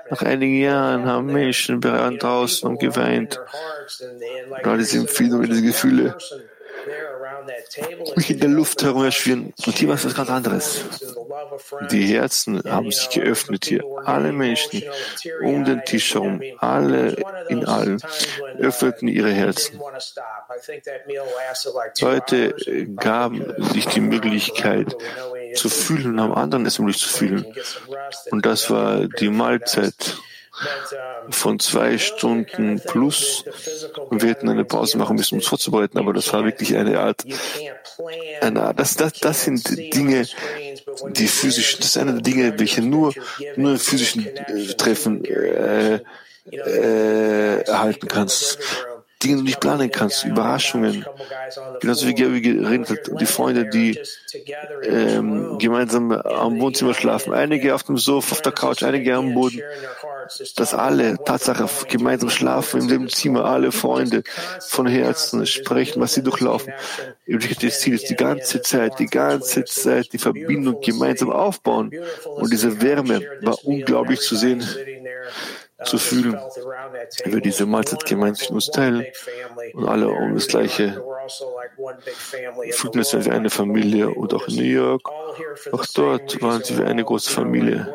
Nach 0.09 0.21
einigen 0.21 0.61
Jahren 0.61 1.05
haben 1.05 1.27
Menschen 1.27 1.81
draußen 1.81 2.67
und 2.69 2.79
geweint. 2.79 3.39
Gerade 4.63 4.79
diese 4.79 4.97
Empfindungen, 4.97 5.49
diese 5.49 5.61
Gefühle 5.61 5.96
mich 8.15 8.29
in 8.29 8.39
der 8.39 8.49
Luft 8.49 8.83
herumschwirren. 8.83 9.53
Und 9.65 9.77
hier 9.77 9.88
war 9.88 9.95
es 9.95 10.05
was 10.05 10.15
ganz 10.15 10.29
anderes. 10.29 10.86
Die 11.91 12.05
Herzen 12.05 12.62
haben 12.63 12.91
sich 12.91 13.10
geöffnet 13.10 13.65
hier. 13.65 13.83
Alle 14.05 14.31
Menschen 14.31 14.83
um 15.41 15.65
den 15.65 15.83
Tisch 15.86 16.13
herum, 16.13 16.41
alle 16.60 17.17
in 17.49 17.65
allen, 17.65 18.01
öffneten 18.60 19.07
ihre 19.07 19.31
Herzen. 19.31 19.79
Leute 21.99 22.55
gaben 22.95 23.53
sich 23.73 23.86
die 23.88 24.01
Möglichkeit 24.01 24.95
zu 25.55 25.69
fühlen 25.69 26.13
und 26.13 26.21
haben 26.21 26.33
anderen 26.33 26.65
es 26.65 26.79
möglich 26.79 26.99
zu 26.99 27.10
fühlen. 27.10 27.45
Und 28.31 28.45
das 28.45 28.69
war 28.69 29.07
die 29.07 29.29
Mahlzeit 29.29 30.17
von 31.29 31.59
zwei 31.59 31.97
Stunden 31.97 32.81
plus. 32.85 33.43
Wir 34.11 34.29
hätten 34.29 34.49
eine 34.49 34.65
Pause 34.65 34.97
machen 34.97 35.15
müssen, 35.15 35.35
um 35.35 35.39
uns 35.39 35.47
vorzubereiten, 35.47 35.97
aber 35.97 36.13
das 36.13 36.31
war 36.33 36.43
wirklich 36.45 36.75
eine 36.75 36.99
Art, 36.99 37.23
eine 38.41 38.63
Art 38.63 38.79
das, 38.79 38.95
das, 38.95 39.13
das 39.13 39.43
sind 39.43 39.77
Dinge, 39.93 40.27
die 41.09 41.27
physisch, 41.27 41.77
das 41.77 41.93
sind 41.93 42.03
eine 42.03 42.13
der 42.13 42.21
Dinge, 42.21 42.59
welche 42.59 42.81
nur, 42.81 43.13
nur 43.55 43.77
physischen 43.77 44.25
äh, 44.25 44.67
Treffen 44.75 45.25
äh, 45.25 45.99
äh, 46.51 47.61
erhalten 47.61 48.07
kannst. 48.07 48.59
Dinge, 49.23 49.37
die 49.37 49.39
du 49.39 49.45
nicht 49.45 49.59
planen 49.59 49.91
kannst, 49.91 50.25
Überraschungen. 50.25 51.03
Genauso 51.81 52.07
wie 52.07 52.13
Gary 52.13 52.39
geredet 52.39 52.89
hat, 52.89 53.19
die 53.19 53.25
Freunde, 53.25 53.67
die 53.67 53.99
ähm, 54.83 55.57
gemeinsam 55.57 56.11
am 56.11 56.59
Wohnzimmer 56.59 56.93
schlafen, 56.93 57.33
einige 57.33 57.73
auf 57.73 57.81
dem 57.83 57.97
Sofa, 57.97 58.33
auf 58.33 58.41
der 58.43 58.51
Couch, 58.51 58.83
einige 58.83 59.15
am 59.15 59.33
Boden, 59.33 59.61
dass 60.55 60.73
alle 60.73 61.17
Tatsache 61.23 61.67
gemeinsam 61.87 62.29
schlafen 62.29 62.81
in 62.81 62.87
dem 62.87 63.09
Zimmer, 63.09 63.45
alle 63.45 63.71
Freunde 63.71 64.23
von 64.67 64.87
Herzen 64.87 65.45
sprechen, 65.45 66.01
was 66.01 66.13
sie 66.13 66.23
durchlaufen. 66.23 66.73
Das 67.27 67.79
Ziel 67.79 67.95
ist 67.95 68.09
die 68.09 68.15
ganze 68.15 68.61
Zeit, 68.61 68.99
die 68.99 69.07
ganze 69.07 69.65
Zeit 69.65 70.13
die 70.13 70.17
Verbindung 70.17 70.81
gemeinsam 70.81 71.31
aufbauen. 71.31 71.91
Und 72.25 72.51
diese 72.51 72.81
Wärme 72.81 73.21
war 73.41 73.57
unglaublich 73.65 74.21
zu 74.21 74.35
sehen 74.35 74.63
zu 75.83 75.97
fühlen, 75.97 76.37
wir 77.25 77.41
diese 77.41 77.65
Mahlzeit 77.65 78.05
gemeinsam 78.05 78.55
uns 78.55 78.71
teilen 78.71 79.05
und 79.73 79.87
alle 79.87 80.09
um 80.09 80.33
das 80.33 80.47
Gleiche 80.47 81.03
fühlten 82.71 82.99
es 82.99 83.13
wie 83.13 83.29
eine 83.29 83.49
Familie 83.49 84.09
und 84.09 84.33
auch 84.33 84.47
in 84.47 84.55
New 84.55 84.63
York, 84.63 85.07
auch 85.71 85.85
dort 85.93 86.41
waren 86.41 86.63
sie 86.63 86.77
wie 86.77 86.83
eine 86.83 87.03
große 87.03 87.29
Familie. 87.29 87.87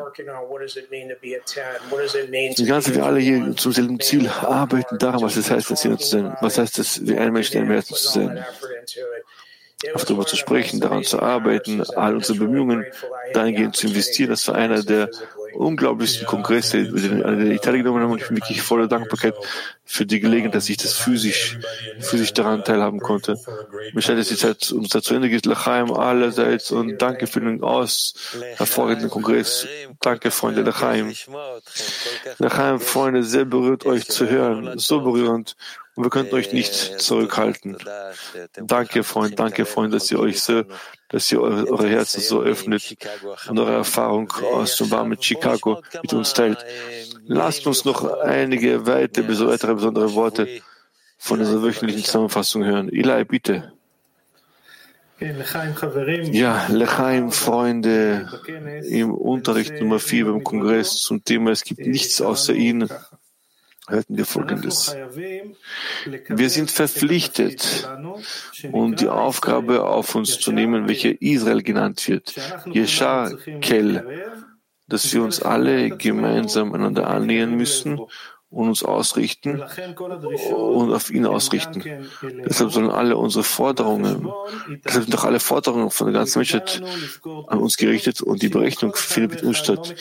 Die 2.57 2.65
ganze, 2.65 2.95
wir 2.95 3.05
alle 3.05 3.19
hier 3.19 3.55
zum 3.55 3.71
selben 3.71 3.99
Ziel 3.99 4.27
arbeiten 4.29 4.97
daran, 4.97 5.21
was 5.21 5.35
es 5.35 5.49
heißt, 5.49 5.71
das 5.71 5.81
hier 5.81 5.97
zu 5.97 6.07
sein. 6.07 6.37
Was 6.41 6.57
heißt 6.57 6.79
es, 6.79 7.05
wie 7.05 7.17
ein 7.17 7.33
Mensch 7.33 7.51
in 7.53 7.61
einem 7.61 7.71
Herzen 7.71 7.95
zu 7.95 8.07
sein? 8.07 8.45
Auf 9.93 10.05
darüber 10.05 10.25
zu 10.25 10.37
sprechen, 10.37 10.79
daran 10.79 11.03
zu 11.03 11.19
arbeiten, 11.19 11.83
all 11.95 12.15
unsere 12.15 12.39
Bemühungen 12.39 12.85
dahingehend 13.33 13.75
zu 13.75 13.87
investieren. 13.87 14.29
Das 14.29 14.47
war 14.47 14.55
einer 14.55 14.81
der 14.81 15.09
unglaublichsten 15.53 16.27
Kongresse, 16.27 16.79
an 16.79 17.39
denen 17.39 17.51
ich 17.51 17.61
teilgenommen 17.61 18.01
habe. 18.01 18.13
Und 18.13 18.21
ich 18.21 18.27
bin 18.27 18.37
wirklich 18.37 18.61
voller 18.61 18.87
Dankbarkeit 18.87 19.35
für 19.85 20.05
die 20.05 20.19
Gelegenheit, 20.19 20.55
dass 20.55 20.69
ich 20.69 20.77
das 20.77 20.93
physisch, 20.93 21.59
physisch 21.99 22.33
daran 22.33 22.63
teilhaben 22.63 22.99
konnte. 22.99 23.37
Mich 23.93 24.05
scheint, 24.05 24.19
dass 24.19 24.29
die 24.29 24.35
Zeit 24.35 24.71
uns 24.71 24.89
dazu 24.89 25.13
Ende 25.13 25.29
geht. 25.29 25.45
Lachaim 25.45 25.91
allerseits 25.93 26.71
und 26.71 27.01
danke 27.01 27.27
für 27.27 27.41
den 27.41 27.63
aus 27.63 28.13
hervorragenden 28.55 29.09
Kongress. 29.09 29.67
Danke, 30.01 30.31
Freunde 30.31 30.61
Lachaim. 30.61 31.13
Lachaim, 32.39 32.79
Freunde, 32.79 33.23
sehr 33.23 33.45
berührt 33.45 33.85
euch 33.85 34.07
zu 34.07 34.29
hören. 34.29 34.77
So 34.77 35.01
berührend. 35.01 35.55
Und 35.95 36.03
wir 36.03 36.09
könnten 36.09 36.33
euch 36.33 36.51
nicht 36.53 36.73
zurückhalten. 36.99 37.77
Danke, 38.55 39.03
Freund, 39.03 39.37
danke, 39.37 39.65
Freund, 39.65 39.93
dass 39.93 40.09
ihr 40.09 40.19
euch 40.19 40.41
so, 40.41 40.63
dass 41.09 41.31
ihr 41.31 41.39
eure, 41.39 41.69
eure 41.69 41.87
Herzen 41.87 42.21
so 42.21 42.41
öffnet 42.41 42.97
und 43.47 43.59
eure 43.59 43.73
Erfahrung 43.73 44.31
aus 44.31 44.77
dem 44.77 44.89
warmen 44.89 45.21
Chicago 45.21 45.83
mit 46.01 46.13
uns 46.13 46.33
teilt. 46.33 46.57
Lasst 47.27 47.67
uns 47.67 47.85
noch 47.85 48.03
einige 48.21 48.87
weitere, 48.87 49.47
weitere 49.47 49.75
besondere 49.75 50.13
Worte 50.15 50.47
von 51.19 51.39
dieser 51.39 51.61
wöchentlichen 51.61 52.03
Zusammenfassung 52.03 52.63
hören. 52.63 52.89
Eli, 52.89 53.23
bitte. 53.23 53.71
Ja, 56.31 56.67
Lechaim, 56.67 57.31
Freunde, 57.31 58.27
im 58.89 59.13
Unterricht 59.13 59.79
Nummer 59.79 59.99
4 59.99 60.25
beim 60.25 60.43
Kongress 60.43 61.01
zum 61.01 61.23
Thema 61.23 61.51
Es 61.51 61.63
gibt 61.63 61.85
nichts 61.85 62.19
außer 62.19 62.53
ihnen 62.53 62.89
hörten 63.87 64.17
wir 64.17 64.25
Folgendes. 64.25 64.95
Wir 66.29 66.49
sind 66.49 66.71
verpflichtet, 66.71 67.89
um 68.71 68.95
die 68.95 69.09
Aufgabe 69.09 69.83
auf 69.83 70.15
uns 70.15 70.39
zu 70.39 70.51
nehmen, 70.51 70.87
welche 70.87 71.09
Israel 71.09 71.61
genannt 71.61 72.07
wird, 72.07 72.33
Yeshar 72.65 73.35
Kel, 73.61 74.03
dass 74.87 75.13
wir 75.13 75.23
uns 75.23 75.41
alle 75.41 75.89
gemeinsam 75.89 76.73
einander 76.73 77.07
annähern 77.07 77.55
müssen 77.55 77.99
und 78.53 78.69
uns 78.69 78.83
ausrichten 78.83 79.61
und 79.61 80.93
auf 80.93 81.09
ihn 81.09 81.25
ausrichten. 81.25 81.83
Deshalb 82.45 82.71
sollen 82.71 82.89
alle 82.89 83.17
unsere 83.17 83.43
Forderungen, 83.43 84.31
deshalb 84.85 85.05
sind 85.05 85.13
doch 85.13 85.23
alle 85.23 85.39
Forderungen 85.39 85.89
von 85.89 86.07
der 86.07 86.13
ganzen 86.13 86.39
Menschheit 86.39 86.81
an 87.47 87.59
uns 87.59 87.77
gerichtet 87.77 88.21
und 88.21 88.41
die 88.41 88.49
Berechnung 88.49 88.93
findet 88.95 89.31
mit 89.31 89.43
uns 89.43 89.57
statt. 89.57 89.95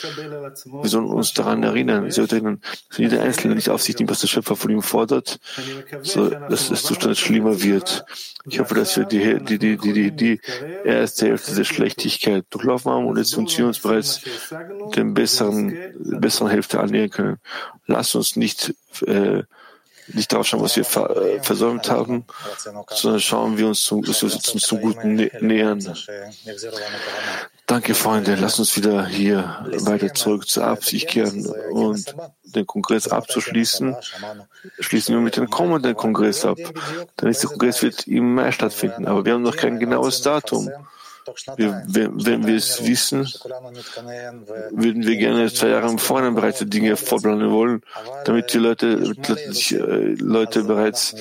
Wir 0.64 0.88
sollen 0.88 1.06
uns 1.06 1.32
daran 1.32 1.62
erinnern, 1.62 2.10
sie 2.10 2.20
erinnern, 2.20 2.60
dass 2.88 2.98
jeder 2.98 3.22
Einzelne 3.22 3.54
nicht 3.54 3.70
auf 3.70 3.82
sich 3.82 3.96
nimmt, 3.98 4.10
was 4.10 4.20
der 4.20 4.28
Schöpfer 4.28 4.54
von 4.54 4.70
ihm 4.70 4.82
fordert, 4.82 5.40
so 6.02 6.28
dass 6.28 6.68
der 6.68 6.76
Zustand 6.76 7.16
schlimmer 7.16 7.62
wird. 7.62 8.04
Ich 8.44 8.58
hoffe, 8.58 8.74
dass 8.74 8.96
wir 8.96 9.04
die, 9.04 9.38
die, 9.44 9.58
die, 9.58 9.76
die, 9.76 9.92
die, 9.92 10.10
die 10.10 10.40
erste 10.84 11.26
Hälfte 11.26 11.54
der 11.54 11.64
Schlechtigkeit 11.64 12.44
durchlaufen 12.50 12.90
haben 12.90 13.06
und 13.06 13.18
jetzt 13.18 13.36
uns 13.36 13.78
bereits 13.78 14.20
den 14.96 15.14
besseren, 15.14 15.76
besseren 16.20 16.50
Hälfte 16.50 16.80
annähern 16.80 17.10
können. 17.10 17.38
Lass 17.86 18.14
uns 18.14 18.36
nicht, 18.36 18.74
äh, 19.06 19.44
nicht 20.08 20.32
darauf 20.32 20.46
schauen, 20.46 20.62
was 20.62 20.76
wir 20.76 20.84
ver 20.84 21.16
äh, 21.16 21.40
versäumt 21.42 21.88
haben, 21.88 22.24
sondern 22.90 23.20
schauen 23.20 23.58
wir 23.58 23.68
uns 23.68 23.82
zum, 23.82 24.02
dass 24.02 24.22
wir 24.22 24.32
uns 24.32 24.42
zum 24.42 24.80
Guten 24.80 25.14
nä 25.14 25.30
nähern. 25.40 25.80
Danke, 27.72 27.94
Freunde. 27.94 28.36
Lass 28.38 28.58
uns 28.58 28.76
wieder 28.76 29.06
hier 29.06 29.64
weiter 29.80 30.12
zurück 30.12 30.46
zur 30.46 30.64
Absicht 30.64 31.08
kehren 31.08 31.46
und 31.70 32.14
den 32.44 32.66
Kongress 32.66 33.08
abzuschließen. 33.08 33.96
Schließen 34.78 35.14
wir 35.14 35.22
mit 35.22 35.38
dem 35.38 35.48
kommenden 35.48 35.96
Kongress 35.96 36.44
ab. 36.44 36.58
Der 37.18 37.28
nächste 37.28 37.46
Kongress 37.46 37.82
wird 37.82 38.06
im 38.06 38.34
Mai 38.34 38.52
stattfinden, 38.52 39.06
aber 39.06 39.24
wir 39.24 39.32
haben 39.32 39.40
noch 39.40 39.56
kein 39.56 39.78
genaues 39.78 40.20
Datum. 40.20 40.68
Wir, 41.56 41.82
wenn, 41.86 42.26
wenn 42.26 42.46
wir 42.46 42.56
es 42.56 42.86
wissen, 42.86 43.26
würden 44.70 45.06
wir 45.06 45.16
gerne 45.16 45.50
zwei 45.50 45.68
Jahre 45.68 45.88
im 45.88 45.98
Vorhinein 45.98 46.34
bereits 46.34 46.58
die 46.58 46.68
Dinge 46.68 46.98
vorplanen 46.98 47.52
wollen, 47.52 47.80
damit 48.26 48.52
die 48.52 48.58
Leute, 48.58 49.14
äh, 49.30 50.14
Leute 50.20 50.64
bereits 50.64 51.14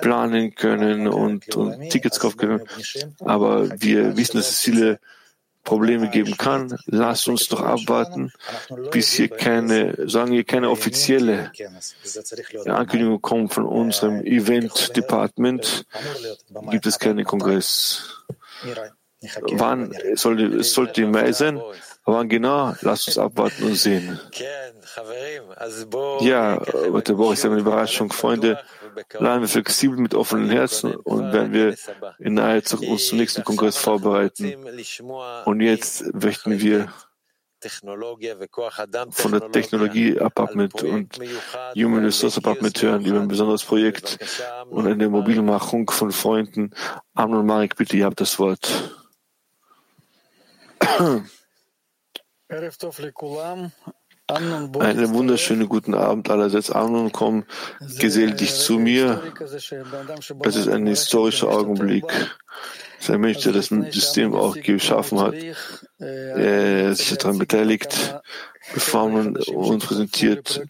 planen 0.00 0.54
können 0.54 1.06
und, 1.06 1.54
und 1.54 1.90
Tickets 1.90 2.18
kaufen 2.18 2.38
können. 2.38 2.62
Aber 3.20 3.68
wir 3.78 4.16
wissen, 4.16 4.38
dass 4.38 4.48
es 4.48 4.60
viele 4.60 5.00
Probleme 5.68 6.08
geben 6.08 6.34
kann. 6.38 6.78
Lasst 6.86 7.28
uns 7.28 7.46
doch 7.48 7.60
abwarten, 7.60 8.32
bis 8.90 9.12
hier 9.12 9.28
keine, 9.28 10.08
sagen 10.08 10.32
wir, 10.32 10.42
keine 10.44 10.70
offizielle 10.70 11.52
Ankündigung 12.64 13.20
kommt 13.20 13.52
von 13.52 13.66
unserem 13.66 14.24
Event 14.24 14.96
Department, 14.96 15.84
gibt 16.70 16.86
es 16.86 16.98
keinen 16.98 17.22
Kongress. 17.24 18.24
Wann 19.52 19.94
sollte, 20.14 20.46
es 20.56 20.72
sollte 20.72 21.02
im 21.02 21.10
Mai 21.10 21.32
sein? 21.32 21.60
Wann 22.06 22.30
genau? 22.30 22.74
Lasst 22.80 23.08
uns 23.08 23.18
abwarten 23.18 23.64
und 23.64 23.74
sehen. 23.74 24.18
Ja, 26.20 26.60
heute 26.90 27.14
Boris, 27.14 27.44
eine 27.44 27.58
Überraschung. 27.58 28.12
Freunde, 28.12 28.58
bleiben 29.18 29.42
wir 29.42 29.48
flexibel 29.48 29.98
mit 29.98 30.14
offenen 30.14 30.50
Herzen 30.50 30.94
und 30.96 31.32
werden 31.32 31.52
wir 31.52 31.76
in 32.18 32.34
naher 32.34 32.62
Zukunft 32.64 32.92
uns 32.92 33.08
zum 33.08 33.18
nächsten 33.18 33.44
Kongress 33.44 33.76
vorbereiten. 33.76 34.54
Und 35.44 35.60
jetzt 35.60 36.14
möchten 36.14 36.60
wir 36.60 36.92
von 39.10 39.32
der 39.32 39.50
Technologie 39.50 40.18
Apartment 40.20 40.80
und 40.82 41.18
Human 41.74 42.04
Resource 42.04 42.38
Apartment 42.38 42.80
hören 42.80 43.04
über 43.04 43.20
ein 43.20 43.26
besonderes 43.28 43.64
Projekt 43.64 44.18
und 44.70 44.86
eine 44.86 45.08
Mobilmachung 45.08 45.90
von 45.90 46.12
Freunden. 46.12 46.70
Amnon 47.14 47.44
Marek, 47.44 47.74
bitte, 47.76 47.96
ihr 47.96 48.04
habt 48.04 48.20
das 48.20 48.38
Wort. 48.38 48.94
Einen 54.30 55.14
wunderschönen 55.14 55.70
guten 55.70 55.94
Abend 55.94 56.28
allerseits. 56.28 56.70
Amnon, 56.70 57.12
komm, 57.12 57.44
gesell 57.98 58.32
dich 58.32 58.54
zu 58.54 58.78
mir. 58.78 59.22
Das 60.42 60.54
ist 60.54 60.68
ein 60.68 60.86
historischer 60.86 61.48
Augenblick. 61.48 62.04
Das 62.06 63.08
ist 63.08 63.10
ein 63.10 63.22
Mensch, 63.22 63.38
der 63.44 63.52
das 63.52 63.68
System 63.68 64.34
auch 64.34 64.54
geschaffen 64.54 65.20
hat, 65.20 65.34
er 65.98 66.94
sich 66.94 67.16
daran 67.16 67.38
beteiligt, 67.38 68.20
bevor 68.74 69.08
man 69.08 69.36
uns 69.36 69.86
präsentiert, 69.86 70.62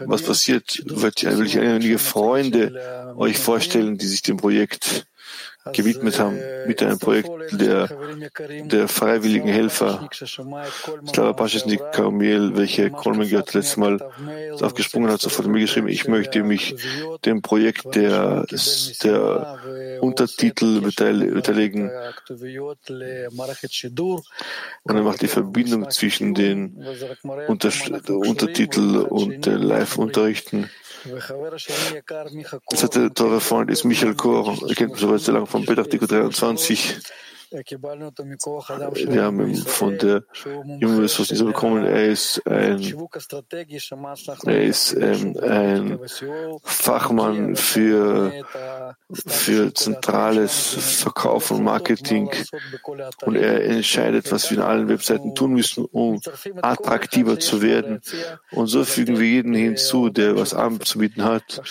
was 0.00 0.22
passiert, 0.22 0.82
will 0.84 1.46
ich 1.46 1.58
einige 1.58 1.98
Freunde 1.98 3.14
euch 3.16 3.38
vorstellen, 3.38 3.96
die 3.96 4.06
sich 4.06 4.22
dem 4.22 4.38
Projekt 4.38 5.06
gewidmet 5.72 6.18
haben 6.18 6.38
mit 6.66 6.82
einem 6.82 6.98
Projekt 6.98 7.30
der, 7.52 7.88
der 8.64 8.88
freiwilligen 8.88 9.48
Helfer. 9.48 10.08
Slava 10.12 11.32
Paschisnik 11.32 11.80
Karmiel, 11.92 12.52
welche 12.54 12.90
Kolmen 12.90 13.28
gehört 13.28 13.54
letztes 13.54 13.76
Mal 13.76 14.00
aufgesprungen 14.60 15.10
hat, 15.10 15.20
sofort 15.20 15.48
mir 15.48 15.60
geschrieben, 15.60 15.88
ich 15.88 16.06
möchte 16.06 16.42
mich 16.42 16.74
dem 17.24 17.40
Projekt 17.42 17.94
der, 17.94 18.46
der 19.02 19.58
Untertitel 20.00 20.80
beteiligen. 20.80 21.90
Und 24.82 24.96
er 24.96 25.02
macht 25.02 25.22
die 25.22 25.28
Verbindung 25.28 25.90
zwischen 25.90 26.34
den 26.34 26.84
Unter 27.48 27.72
Untertitel 28.08 28.96
und 28.98 29.46
den 29.46 29.62
Live-Unterrichten. 29.62 30.70
Das 32.70 32.82
hat 32.82 32.94
der 32.94 33.12
teure 33.12 33.40
Freund 33.40 33.70
ist 33.70 33.84
Michael 33.84 34.14
Kor, 34.14 34.56
er 34.68 34.74
kennt 34.74 34.92
mich 34.92 35.08
weit 35.08 35.20
sehr 35.20 35.34
lange 35.34 35.46
von 35.46 35.64
Petach 35.64 35.86
23. 35.86 36.98
Wir 37.54 39.22
haben 39.22 39.54
von 39.54 39.96
der 39.98 40.24
Jüngeres 40.80 41.16
dieser 41.16 41.44
bekommen. 41.44 41.84
Er 41.86 42.06
ist 42.06 42.44
ein, 42.48 42.82
er 44.44 44.62
ist 44.64 44.92
ähm, 44.94 45.36
ein 45.40 46.00
Fachmann 46.64 47.54
für, 47.54 48.32
für 49.12 49.72
zentrales 49.72 51.02
Verkauf 51.02 51.52
und 51.52 51.62
Marketing 51.62 52.28
und 53.22 53.36
er 53.36 53.64
entscheidet, 53.64 54.32
was 54.32 54.50
wir 54.50 54.58
in 54.58 54.64
allen 54.64 54.88
Webseiten 54.88 55.36
tun 55.36 55.52
müssen, 55.52 55.84
um 55.84 56.20
attraktiver 56.60 57.38
zu 57.38 57.62
werden. 57.62 58.00
Und 58.50 58.66
so 58.66 58.84
fügen 58.84 59.20
wir 59.20 59.28
jeden 59.28 59.54
hinzu, 59.54 60.08
der 60.08 60.36
was 60.36 60.54
anzubieten 60.54 61.22
hat 61.22 61.62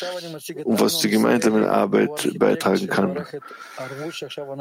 und 0.64 0.80
was 0.80 1.00
zur 1.00 1.12
gemeinsamen 1.12 1.66
Arbeit 1.66 2.40
beitragen 2.40 2.88
kann. 2.88 3.26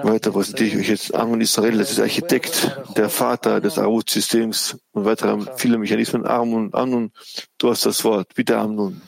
Weiter 0.03 0.33
präsentiere 0.33 0.69
ich 0.69 0.77
euch 0.77 0.89
jetzt 0.89 1.12
Aaron 1.13 1.41
Israel, 1.41 1.79
das 1.79 1.91
ist 1.91 2.01
Architekt, 2.01 2.77
der 2.97 3.09
Vater 3.09 3.61
des 3.61 3.79
Arut-Systems 3.79 4.79
und 4.93 5.05
weitere 5.05 5.39
viele 5.57 5.79
Mechanismen. 5.79 6.27
Armun, 6.27 6.71
Amnun, 6.73 7.13
du 7.59 7.71
hast 7.71 7.87
das 7.87 8.05
Wort. 8.05 8.35
Bitte, 8.35 8.57
Amnun. 8.57 9.01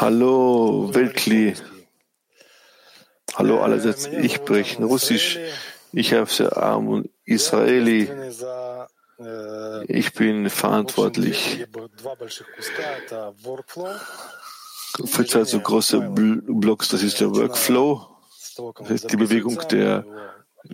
Hallo, 0.00 0.90
Weltkli. 0.92 1.54
Hallo 3.34 3.60
allerseits. 3.60 4.06
Ich 4.06 4.36
spreche 4.36 4.82
Russisch. 4.82 5.38
Ich 5.92 6.12
heiße 6.12 6.56
Amun 6.56 7.08
Israeli. 7.24 8.10
Ich 9.88 10.12
bin 10.14 10.50
verantwortlich 10.50 11.66
für 15.04 15.26
zwei 15.26 15.44
so 15.44 15.60
große 15.60 16.00
Blocks. 16.00 16.88
Das 16.88 17.02
ist 17.02 17.20
der 17.20 17.34
Workflow. 17.34 18.15
Das 18.78 18.90
ist 18.90 19.12
die 19.12 19.16
Bewegung 19.16 19.60
der 19.70 20.04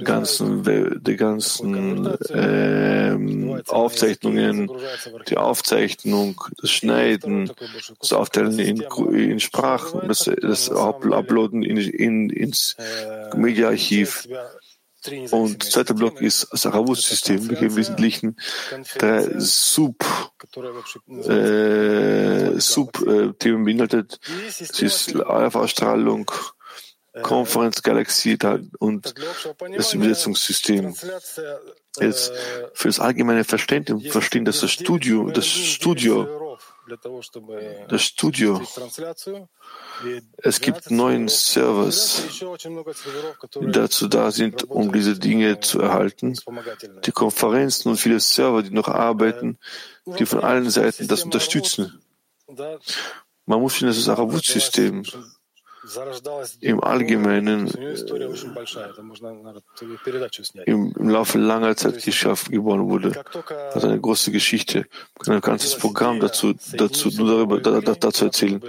ganzen, 0.04 0.62
der 0.62 1.16
ganzen 1.16 2.16
ähm, 2.30 3.62
Aufzeichnungen, 3.68 4.70
die 5.28 5.36
Aufzeichnung, 5.36 6.40
das 6.60 6.70
Schneiden, 6.70 7.50
das 8.00 8.12
Aufteilen 8.12 8.58
in, 8.58 8.80
in 9.12 9.40
Sprachen, 9.40 10.08
das, 10.08 10.30
das 10.40 10.70
Uploaden 10.70 11.62
in, 11.62 11.76
in, 11.76 12.30
ins 12.30 12.76
Mediaarchiv. 13.34 14.28
Und 15.32 15.64
zweiter 15.64 15.94
Block 15.94 16.20
ist 16.20 16.46
das 16.52 16.64
Aravus-System, 16.64 17.48
welches 17.48 17.62
im 17.62 17.76
Wesentlichen 17.76 18.36
drei 18.98 19.28
Sub, 19.38 19.96
äh, 21.26 22.60
Sub-Themen 22.60 23.64
beinhaltet. 23.64 24.20
Es 24.46 24.80
ist 24.80 25.16
Alpha-Strahlung, 25.16 26.30
Conference 27.20 27.82
Galaxy 27.82 28.38
und 28.78 29.14
das 29.76 29.92
Übersetzungssystem. 29.92 30.94
Jetzt 32.00 32.32
für 32.72 32.88
das 32.88 33.00
allgemeine 33.00 33.44
Verständnis 33.44 34.10
verstehen, 34.10 34.46
dass 34.46 34.60
das 34.60 34.70
Studio, 34.70 35.30
das 35.30 35.46
Studio, 35.46 36.58
das 37.88 38.02
Studio, 38.02 38.62
es 40.38 40.60
gibt 40.60 40.90
neun 40.90 41.28
Servers, 41.28 42.22
die 43.60 43.72
dazu 43.72 44.08
da 44.08 44.30
sind, 44.30 44.70
um 44.70 44.90
diese 44.90 45.18
Dinge 45.18 45.60
zu 45.60 45.80
erhalten. 45.80 46.34
Die 47.04 47.12
Konferenzen 47.12 47.90
und 47.90 47.98
viele 47.98 48.20
Server, 48.20 48.62
die 48.62 48.70
noch 48.70 48.88
arbeiten, 48.88 49.58
die 50.18 50.24
von 50.24 50.42
allen 50.42 50.70
Seiten 50.70 51.08
das 51.08 51.24
unterstützen. 51.24 52.00
Man 53.44 53.60
muss 53.60 53.80
in 53.82 53.88
das 53.88 54.08
Aravut-System 54.08 55.04
im 56.60 56.82
Allgemeinen 56.82 57.66
im, 60.66 60.94
im 60.96 61.08
Laufe 61.08 61.38
langer 61.38 61.76
Zeit 61.76 62.04
geschaffen, 62.04 62.52
geboren 62.52 62.88
wurde, 62.88 63.12
hat 63.14 63.84
eine 63.84 64.00
große 64.00 64.30
Geschichte. 64.30 64.86
Kann 65.18 65.34
ein 65.34 65.40
ganzes 65.40 65.76
Programm 65.76 66.20
dazu, 66.20 66.54
dazu, 66.74 67.08
nur 67.10 67.28
darüber, 67.28 67.60
da, 67.60 67.94
dazu 67.94 68.26
erzählen. 68.26 68.62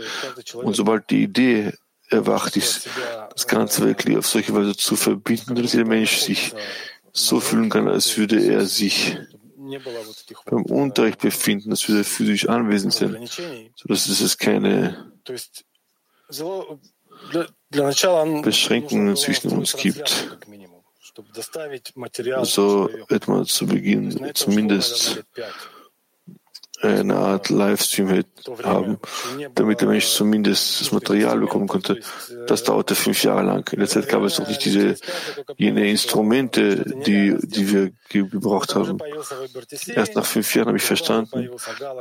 Und 0.53 0.75
sobald 0.75 1.09
die 1.11 1.23
Idee 1.23 1.73
erwacht 2.09 2.57
ist, 2.57 2.89
das 3.31 3.47
Ganze 3.47 3.85
wirklich 3.85 4.17
auf 4.17 4.27
solche 4.27 4.53
Weise 4.53 4.75
zu 4.75 4.95
verbinden, 4.95 5.55
dass 5.55 5.73
jeder 5.73 5.85
Mensch 5.85 6.17
sich 6.17 6.53
so 7.11 7.39
fühlen 7.39 7.69
kann, 7.69 7.87
als 7.87 8.17
würde 8.17 8.43
er 8.43 8.65
sich 8.65 9.17
beim 10.45 10.63
Unterricht 10.63 11.19
befinden, 11.19 11.71
als 11.71 11.87
würde 11.87 12.01
er 12.01 12.05
physisch 12.05 12.49
anwesend 12.49 12.93
sein, 12.93 13.27
sodass 13.75 14.07
es 14.07 14.37
keine 14.37 15.11
Beschränkungen 18.41 19.15
zwischen 19.15 19.51
uns 19.51 19.75
gibt. 19.75 20.37
So 22.43 22.89
etwa 23.09 23.45
zu 23.45 23.67
Beginn 23.67 24.31
zumindest 24.33 25.23
eine 26.83 27.15
Art 27.15 27.49
Livestream 27.49 28.23
haben, 28.63 28.97
damit 29.55 29.81
der 29.81 29.87
Mensch 29.87 30.07
zumindest 30.07 30.81
das 30.81 30.91
Material 30.91 31.39
bekommen 31.39 31.67
konnte. 31.67 31.99
Das 32.47 32.63
dauerte 32.63 32.95
fünf 32.95 33.23
Jahre 33.23 33.43
lang. 33.43 33.67
In 33.71 33.79
der 33.79 33.87
Zeit 33.87 34.09
gab 34.09 34.23
es 34.23 34.39
noch 34.39 34.47
nicht 34.47 34.63
diese, 34.65 34.95
jene 35.57 35.89
Instrumente, 35.89 36.83
die, 37.05 37.35
die 37.41 37.71
wir 37.71 37.91
gebraucht 38.09 38.75
haben. 38.75 38.99
Erst 39.87 40.15
nach 40.15 40.25
fünf 40.25 40.53
Jahren 40.55 40.67
habe 40.67 40.77
ich 40.77 40.83
verstanden, 40.83 41.49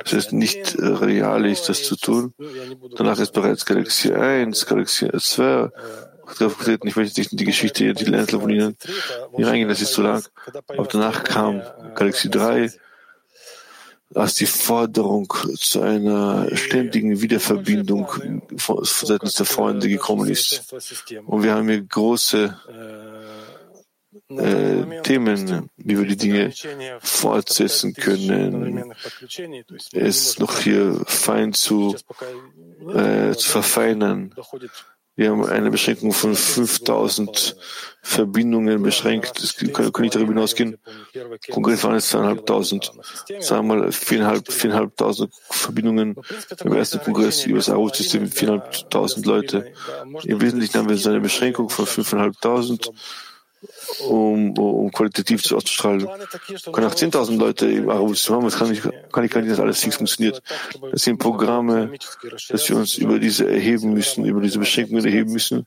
dass 0.03 0.13
es 0.13 0.33
nicht 0.33 0.77
real 0.79 1.47
ist, 1.47 1.69
das 1.69 1.85
zu 1.85 1.97
tun. 1.97 2.35
Danach 2.97 3.19
ist 3.19 3.33
bereits 3.33 3.65
Galaxie 3.65 4.13
1, 4.13 4.67
Galaxie 4.67 5.09
2 5.17 5.71
aufgetreten. 6.41 6.89
Ich 6.89 6.97
möchte 6.97 7.21
nicht 7.21 7.33
in 7.33 7.39
die 7.39 7.45
Geschichte, 7.45 7.95
die 7.95 8.15
Einzelnen 8.15 8.41
von 8.41 8.51
Ihnen 8.51 8.77
hier 9.37 9.47
reingehen, 9.47 9.69
das 9.69 9.83
ist 9.83 9.93
zu 9.93 10.03
lang. 10.03 10.25
Aber 10.69 10.87
danach 10.87 11.25
kam 11.25 11.63
Galaxie 11.95 12.31
3, 12.31 12.73
als 14.15 14.35
die 14.35 14.47
Forderung 14.47 15.33
zu 15.57 15.81
einer 15.81 16.55
ständigen 16.57 17.21
Wiederverbindung 17.21 18.09
seitens 18.83 19.35
der 19.35 19.47
Freunde 19.47 19.89
gekommen 19.89 20.29
ist. 20.29 20.73
Und 21.27 21.43
wir 21.43 21.55
haben 21.55 21.69
hier 21.69 21.83
große 21.83 22.57
äh, 24.29 25.03
Themen, 25.03 25.71
wie 25.77 25.99
wir 25.99 26.07
die 26.07 26.17
Dinge 26.17 26.53
fortsetzen 27.01 27.95
können, 27.95 28.95
es 29.93 30.39
noch 30.39 30.59
hier 30.59 31.03
fein 31.07 31.53
zu, 31.53 31.97
äh, 32.95 33.33
zu 33.35 33.49
verfeinern. 33.49 34.35
Wir 35.15 35.31
haben 35.31 35.45
eine 35.45 35.71
Beschränkung 35.71 36.13
von 36.13 36.35
5000 36.35 37.57
Verbindungen 38.03 38.83
beschränkt. 38.83 39.39
Es 39.41 39.57
kann, 39.57 39.93
nicht 40.01 40.15
darüber 40.15 40.33
hinausgehen. 40.33 40.79
Konkret 41.51 41.85
waren 41.85 41.97
es 41.97 42.09
zweieinhalbtausend. 42.09 42.93
Sagen 43.41 43.69
wir 43.69 43.77
mal 43.77 43.93
viereinhalb, 43.93 44.51
viereinhalbtausend 44.51 45.33
Verbindungen 45.51 46.17
im 46.65 46.73
ersten 46.73 46.99
Kongress 47.01 47.45
über 47.45 47.59
das 47.59 47.69
AU-System, 47.69 48.31
viereinhalbtausend 48.31 49.27
Leute. 49.27 49.73
Im 50.25 50.41
Wesentlichen 50.41 50.79
haben 50.79 50.89
wir 50.89 50.97
so 50.97 51.11
eine 51.11 51.21
Beschränkung 51.21 51.69
von 51.69 51.87
fünfeinhalbtausend 51.87 52.91
um, 54.09 54.57
um 54.59 54.91
qualitativ 54.91 55.43
zu 55.43 55.57
auszustrahlen. 55.57 56.07
Können 56.73 56.87
auch 56.87 56.95
10.000 56.95 57.39
Leute 57.39 57.71
im 57.71 57.89
Arabischen 57.89 58.35
haben, 58.35 58.45
das 58.45 58.57
kann 58.57 58.73
ich, 58.73 58.83
kann 59.13 59.25
ich 59.25 59.31
gar 59.31 59.41
nicht, 59.41 59.53
dass 59.53 59.61
alles 59.61 59.85
nicht 59.85 59.97
funktioniert. 59.97 60.43
Das 60.91 61.03
sind 61.03 61.19
Programme, 61.19 61.93
dass 62.49 62.69
wir 62.69 62.77
uns 62.77 62.97
über 62.97 63.19
diese 63.19 63.49
erheben 63.49 63.93
müssen, 63.93 64.25
über 64.25 64.41
diese 64.41 64.59
Beschränkungen 64.59 65.05
erheben 65.05 65.33
müssen 65.33 65.67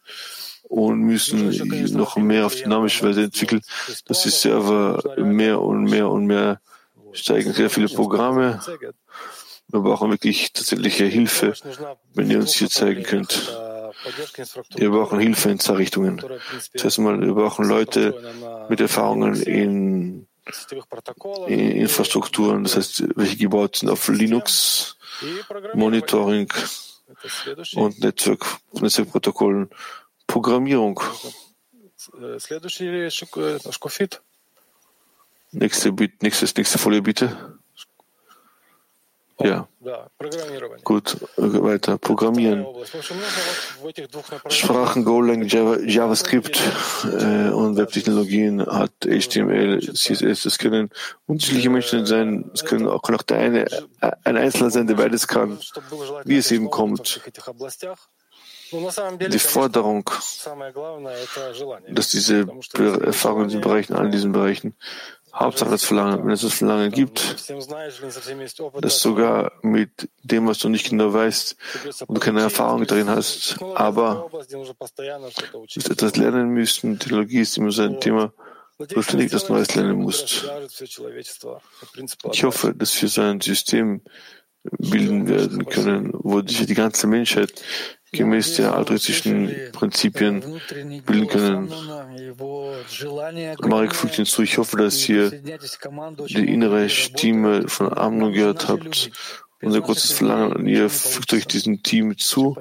und 0.64 1.00
müssen 1.00 1.50
noch 1.94 2.18
mehr 2.18 2.46
auf 2.46 2.56
dynamische 2.56 3.06
Weise 3.06 3.24
entwickeln, 3.24 3.62
dass 4.06 4.24
die 4.24 4.30
Server 4.30 5.02
mehr 5.18 5.62
und 5.62 5.86
mehr 5.86 6.10
und 6.10 6.26
mehr 6.26 6.60
steigen. 7.14 7.54
Sehr 7.54 7.70
viele 7.70 7.88
Programme. 7.88 8.60
Wir 9.68 9.80
brauchen 9.80 10.12
wirklich 10.12 10.54
tatsächliche 10.54 11.06
Hilfe, 11.06 11.54
wenn 12.14 12.30
ihr 12.30 12.40
uns 12.40 12.54
hier 12.54 12.70
zeigen 12.70 13.04
könnt. 13.04 13.52
Wir 14.76 14.90
brauchen 14.90 15.20
Hilfe 15.20 15.50
in 15.50 15.60
zwei 15.60 15.76
Richtungen. 15.76 16.22
Zuerst 16.76 17.00
einmal, 17.00 17.20
wir 17.22 17.34
brauchen 17.34 17.66
Leute 17.66 18.14
mit 18.70 18.80
Erfahrungen 18.80 19.42
in, 19.42 20.28
in 21.48 21.72
Infrastrukturen, 21.72 22.64
das 22.64 22.76
heißt, 22.76 23.04
welche 23.16 23.38
gebaut 23.38 23.78
sind 23.78 23.90
auf 23.90 24.08
Linux, 24.08 24.98
Monitoring 25.74 26.52
und 27.76 28.00
Netzwerk, 28.00 28.46
Netzwerkprotokollen, 28.74 29.70
Programmierung. 30.28 31.00
Nächste, 35.52 35.92
nächste, 36.22 36.46
nächste 36.58 36.78
Folie 36.78 37.02
bitte. 37.02 37.58
Ja. 39.40 39.68
Gut, 40.84 41.18
weiter. 41.36 41.98
Programmieren. 41.98 42.66
Sprachen 44.48 45.04
Golang, 45.04 45.44
Java, 45.44 45.78
JavaScript 45.80 46.62
äh, 47.04 47.50
und 47.50 47.76
Webtechnologien 47.76 48.66
hat 48.66 48.94
HTML, 49.02 49.82
CSS. 49.94 50.44
Das 50.44 50.58
können 50.58 50.90
unterschiedliche 51.28 51.70
Menschen 51.70 52.06
sein. 52.06 52.50
Es 52.54 52.64
können 52.64 52.88
auch, 52.88 53.04
auch 53.04 53.22
der 53.24 53.40
eine, 53.40 53.66
ein 54.24 54.38
Einzelner 54.38 54.70
sein, 54.70 54.88
der 54.88 54.96
beides 54.96 55.28
kann, 55.28 55.60
wie 56.24 56.38
es 56.38 56.52
eben 56.52 56.70
kommt. 56.72 57.22
Die 58.72 59.40
Forderung, 59.40 60.10
dass 61.90 62.10
diese 62.10 62.48
Erfahrungen 63.04 63.44
in 63.44 63.50
diesen 63.50 63.62
Bereichen, 63.62 63.94
all 63.94 64.10
diesen 64.10 64.32
Bereichen, 64.32 64.76
Hauptsache 65.36 65.70
das 65.70 65.84
Verlangen. 65.84 66.26
Wenn 66.26 66.32
es 66.32 66.42
das 66.42 66.54
Verlangen 66.54 66.92
gibt, 66.92 67.36
das 68.82 69.02
sogar 69.02 69.52
mit 69.62 70.10
dem, 70.24 70.48
was 70.48 70.60
du 70.60 70.70
nicht 70.70 70.90
genau 70.90 71.14
weißt 71.14 71.56
und 72.08 72.20
keine 72.22 72.42
Erfahrung 72.42 72.86
darin 72.88 73.10
hast, 73.10 73.58
aber 73.76 74.30
du 74.32 74.62
etwas 75.92 76.16
lernen 76.16 76.50
müssen, 76.50 77.00
Theologie 77.00 77.42
ist 77.42 77.58
immer 77.58 77.72
so 77.72 77.84
ein 77.84 78.00
Thema, 78.00 78.34
wo 78.78 78.86
du 78.86 79.02
ständig 79.02 79.32
das 79.32 79.50
Neues 79.50 79.76
lernen 79.76 79.98
musst. 79.98 80.46
Ich 82.32 82.44
hoffe, 82.44 82.74
dass 82.74 83.02
wir 83.02 83.10
so 83.10 83.22
ein 83.22 83.42
System 83.42 84.02
bilden 84.80 85.28
werden 85.28 85.66
können, 85.66 86.12
wo 86.14 86.42
sich 86.42 86.66
die 86.66 86.74
ganze 86.74 87.08
Menschheit 87.08 87.54
gemäß 88.16 88.56
der 88.56 88.76
altruistischen 88.76 89.54
Prinzipien 89.72 90.44
bilden 91.06 91.28
können. 91.28 91.74
Marek 93.62 93.96
fügt 93.96 94.16
hinzu, 94.16 94.42
ich 94.42 94.58
hoffe, 94.58 94.78
dass 94.78 95.08
ihr 95.08 95.32
die 95.32 96.54
innere 96.54 96.90
Stimme 96.90 97.68
von 97.68 97.96
Amnon 97.98 98.34
gehört 98.34 98.68
habt. 98.68 99.12
Unser 99.62 99.82
großes 99.82 100.12
Verlangen 100.12 100.54
an 100.54 100.68
ihr 100.68 100.90
fügt 100.90 101.34
euch 101.34 101.48
diesem 101.48 101.82
Team 101.82 102.18
zu. 102.18 102.56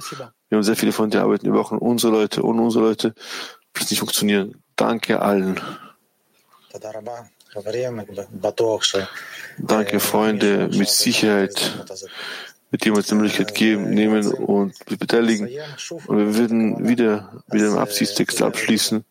Wir 0.49 0.57
haben 0.57 0.63
sehr 0.63 0.77
viele 0.77 0.93
von 0.93 1.11
dir 1.11 1.23
arbeiten. 1.23 1.47
Wir 1.47 1.53
brauchen 1.53 1.79
unsere 1.79 2.13
Leute 2.13 2.43
und 2.43 2.59
unsere 2.61 2.85
Leute 2.85 3.15
wird 3.75 3.85
es 3.85 3.91
nicht 3.91 3.99
funktionieren. 3.99 4.63
Danke 4.77 5.21
allen. 5.21 5.61
Danke, 9.59 10.01
Freunde. 10.01 10.69
Mit 10.73 10.89
Sicherheit 10.89 11.73
mit 12.75 12.85
dem 12.85 12.95
wir 12.95 12.99
uns 12.99 13.07
die 13.07 13.15
Möglichkeit 13.15 13.55
geben, 13.55 13.91
nehmen 13.91 14.27
und 14.33 14.75
beteiligen. 14.99 15.49
Und 16.09 16.19
wir 16.19 16.35
würden 16.35 16.89
wieder 16.89 17.41
mit 17.47 17.61
dem 17.61 17.79
Absichtstext 17.79 18.43
abschließen. 18.43 19.05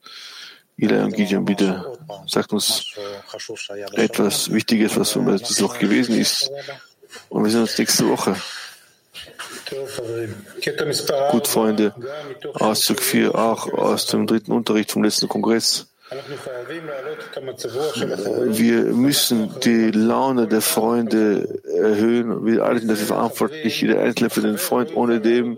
Ila 0.75 1.05
und 1.05 1.13
Gideon, 1.15 1.45
bitte 1.45 1.97
sagt 2.27 2.51
uns 2.51 2.93
etwas 3.93 4.51
Wichtiges, 4.51 4.97
was 4.99 5.13
das 5.13 5.61
noch 5.61 5.79
gewesen 5.79 6.19
ist. 6.19 6.51
Und 7.29 7.45
wir 7.45 7.51
sehen 7.51 7.61
uns 7.61 7.77
nächste 7.77 8.09
Woche. 8.09 8.35
Gut, 11.31 11.47
Freunde, 11.47 11.95
Auszug 12.55 13.01
4, 13.01 13.33
auch 13.33 13.71
aus 13.71 14.07
dem 14.07 14.27
dritten 14.27 14.51
Unterricht 14.51 14.91
vom 14.91 15.05
letzten 15.05 15.29
Kongress. 15.29 15.87
Wir 18.47 18.83
müssen 18.83 19.59
die 19.63 19.91
Laune 19.91 20.47
der 20.47 20.61
Freunde 20.61 21.61
erhöhen. 21.65 22.45
Wir 22.45 22.63
alle 22.63 22.79
sind 22.79 22.89
dafür 22.89 23.07
verantwortlich, 23.07 23.81
jeder 23.81 23.99
Einzelne 24.01 24.29
für 24.29 24.41
den 24.41 24.57
Freund, 24.57 24.95
ohne 24.95 25.19
dem 25.19 25.57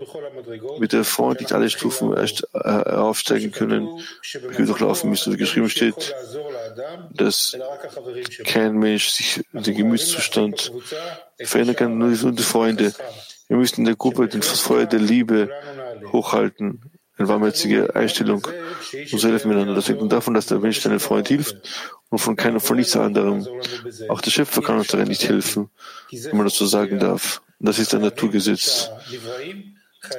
mit 0.78 0.92
der 0.92 1.04
Freund 1.04 1.40
nicht 1.40 1.52
alle 1.52 1.68
Stufen 1.70 2.12
äh, 2.14 2.26
aufsteigen 2.58 3.50
können, 3.52 3.88
wir 4.32 4.66
durchlaufen 4.66 5.10
müssen. 5.10 5.32
Wie 5.32 5.36
geschrieben 5.36 5.68
steht, 5.68 6.14
dass 7.12 7.56
kein 8.44 8.76
Mensch 8.76 9.10
sich 9.10 9.42
den 9.52 9.76
Gemütszustand 9.76 10.72
verändern 11.38 11.76
kann, 11.76 11.98
nur 11.98 12.10
die 12.10 12.42
Freunde. 12.42 12.92
Wir 13.48 13.56
müssen 13.56 13.80
in 13.80 13.86
der 13.86 13.96
Gruppe 13.96 14.28
das 14.28 14.60
Feuer 14.60 14.86
der 14.86 15.00
Liebe 15.00 15.50
hochhalten 16.12 16.80
eine 17.18 17.28
warmherzige 17.28 17.94
Einstellung 17.94 18.46
und 19.12 19.18
so 19.18 19.28
helfen 19.28 19.48
miteinander. 19.48 19.74
Das 19.74 19.88
hängt 19.88 20.12
davon, 20.12 20.34
dass 20.34 20.46
der 20.46 20.58
Mensch 20.58 20.80
seinem 20.80 21.00
Freund 21.00 21.28
hilft 21.28 21.56
und 22.10 22.18
von 22.18 22.36
keinem, 22.36 22.60
von 22.60 22.76
nichts 22.76 22.96
anderem. 22.96 23.46
Auch 24.08 24.20
der 24.20 24.30
Schöpfer 24.30 24.62
kann 24.62 24.78
uns 24.78 24.88
darin 24.88 25.08
nicht 25.08 25.28
helfen, 25.28 25.70
wenn 26.10 26.36
man 26.36 26.46
das 26.46 26.56
so 26.56 26.66
sagen 26.66 26.98
darf. 26.98 27.42
Das 27.58 27.78
ist 27.78 27.94
ein 27.94 28.02
Naturgesetz. 28.02 28.90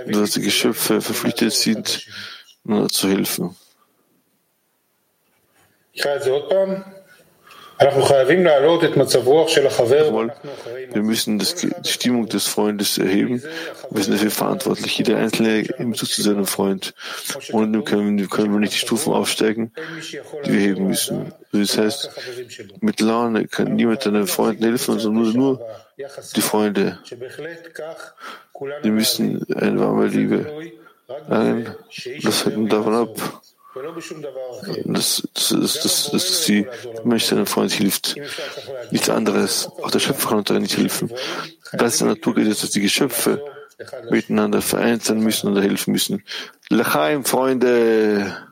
Dass 0.08 0.32
die 0.32 0.42
Geschöpfe 0.42 1.00
verpflichtet 1.02 1.54
sind, 1.54 2.06
zu 2.90 3.08
helfen. 3.08 3.56
Wir 10.90 11.04
müssen 11.04 11.38
das, 11.38 11.56
die 11.56 11.70
Stimmung 11.86 12.28
des 12.28 12.48
Freundes 12.48 12.98
erheben. 12.98 13.44
Wir 13.92 14.04
sind 14.04 14.16
dafür 14.16 14.32
verantwortlich, 14.32 14.98
jeder 14.98 15.18
Einzelne 15.18 15.62
im 15.78 15.92
Bezug 15.92 16.10
zu 16.10 16.24
seinem 16.24 16.48
Freund. 16.48 16.96
Ohne 17.52 17.72
dem 17.72 17.84
können, 17.84 18.30
können 18.30 18.52
wir 18.52 18.60
nicht 18.60 18.74
die 18.74 18.80
Stufen 18.80 19.14
aufsteigen, 19.14 19.74
die 20.46 20.54
wir 20.54 20.60
heben 20.60 20.88
müssen. 20.88 21.34
Das 21.52 21.78
heißt, 21.78 22.10
mit 22.82 23.00
Laune 23.00 23.48
kann 23.48 23.76
niemand 23.76 24.06
deinen 24.06 24.26
Freunden 24.26 24.64
helfen, 24.64 24.98
sondern 25.00 25.24
nur, 25.24 25.34
nur 25.34 25.68
die 26.36 26.42
Freunde. 26.42 26.98
Wir 28.82 28.92
müssen 28.92 29.46
eine 29.54 29.80
warme 29.80 30.08
Liebe 30.08 30.64
ein. 31.30 31.76
Das 32.24 32.46
hängt 32.46 32.74
davon 32.74 32.96
ab 32.96 33.42
das, 34.86 35.28
das, 35.34 35.50
das, 35.50 35.82
das, 35.82 36.10
das 36.12 36.46
die 36.46 36.68
Mensch 37.04 37.26
seinem 37.26 37.46
Freund 37.46 37.72
hilft. 37.72 38.16
Nichts 38.92 39.10
anderes. 39.10 39.70
Auch 39.82 39.92
der 39.92 40.00
Schöpfer 40.00 40.30
kann 40.30 40.38
uns 40.40 40.48
darin 40.48 40.64
nicht 40.64 40.78
helfen. 40.78 41.12
Das 41.74 41.94
ist 41.94 42.02
der 42.02 42.08
Naturgesetz, 42.08 42.62
dass 42.62 42.72
die 42.72 42.82
Geschöpfe 42.82 43.44
miteinander 44.10 44.62
vereint 44.62 45.04
sein 45.04 45.20
müssen 45.20 45.48
und 45.48 45.62
helfen 45.62 45.92
müssen. 45.92 46.24
Lechaim, 46.70 47.26
Freunde! 47.26 48.47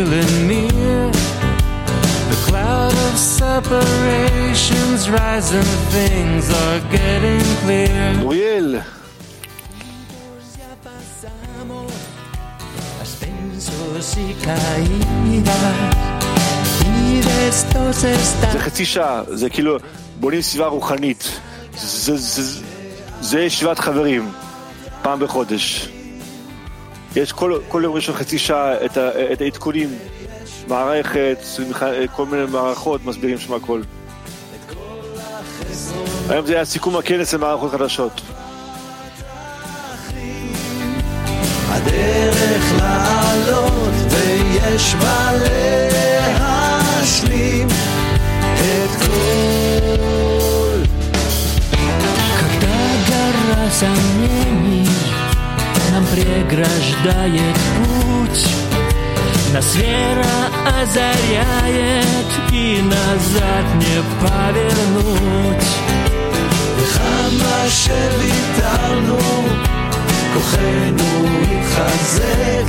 Feeling 0.00 0.48
near. 0.48 1.10
The 2.32 2.38
cloud 2.46 2.96
of 3.08 3.14
separations 3.40 5.00
rising, 5.10 5.70
things 5.96 6.44
are 6.62 6.80
getting 6.96 7.44
clear. 7.62 8.14
Muriel. 8.24 8.70
זה 18.52 18.58
חצי 18.58 18.84
שעה, 18.84 19.22
זה 19.28 19.50
כאילו 19.50 19.76
בונים 20.20 20.42
סביבה 20.42 20.66
רוחנית. 20.66 21.40
זה 23.20 23.40
ישיבת 23.40 23.78
חברים, 23.78 24.32
פעם 25.02 25.20
בחודש. 25.20 25.88
יש 27.15 27.31
כל, 27.31 27.59
כל 27.67 27.81
יום 27.83 27.95
ראשון 27.95 28.15
חצי 28.15 28.37
שעה 28.37 28.85
את, 28.85 28.97
ה, 28.97 29.33
את 29.33 29.41
העדכונים, 29.41 29.89
מערכת, 30.67 31.37
כל 32.11 32.25
מיני 32.25 32.45
מערכות, 32.51 33.05
מסבירים 33.05 33.37
שם 33.37 33.53
הכל. 33.53 33.81
היום 36.29 36.45
זה 36.45 36.53
היה 36.53 36.65
סיכום 36.65 36.97
הכנס 36.97 37.33
למערכות 37.33 37.71
חדשות. 37.71 38.21
הדרך 41.67 42.73
לעלות 42.77 43.93
ויש 44.09 44.95
מה 44.95 45.31
להשלים 46.39 47.67
את 48.53 48.89
כל. 48.99 49.15
Когда 52.39 52.77
гора 53.09 53.69
сомнений 53.69 54.38
нам 54.38 54.38
преграждает 56.49 57.55
путь. 57.77 58.45
Нас 59.53 59.75
вера 59.75 60.49
озаряет 60.81 62.31
и 62.51 62.81
назад 62.81 63.65
не 63.75 64.03
повернуть. 64.21 65.67
וכמה 66.77 67.69
שוויתרנו, 67.69 69.19
כוחנו 70.33 71.11
התחזק, 71.43 72.67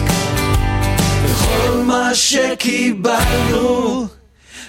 וכל 1.24 1.72
מה 1.76 2.14
שקיבלנו 2.14 4.06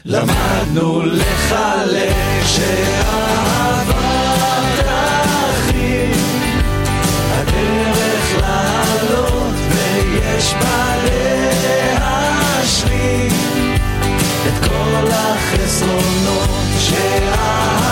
למדנו 0.06 1.02
לחלק 1.06 2.16
שאהבה 2.46 3.91
יש 10.43 10.55
בה 10.55 10.97
להשלים 11.99 13.31
את 14.47 14.67
כל 14.69 15.07
החסרונות 15.13 16.51
שה... 16.79 17.92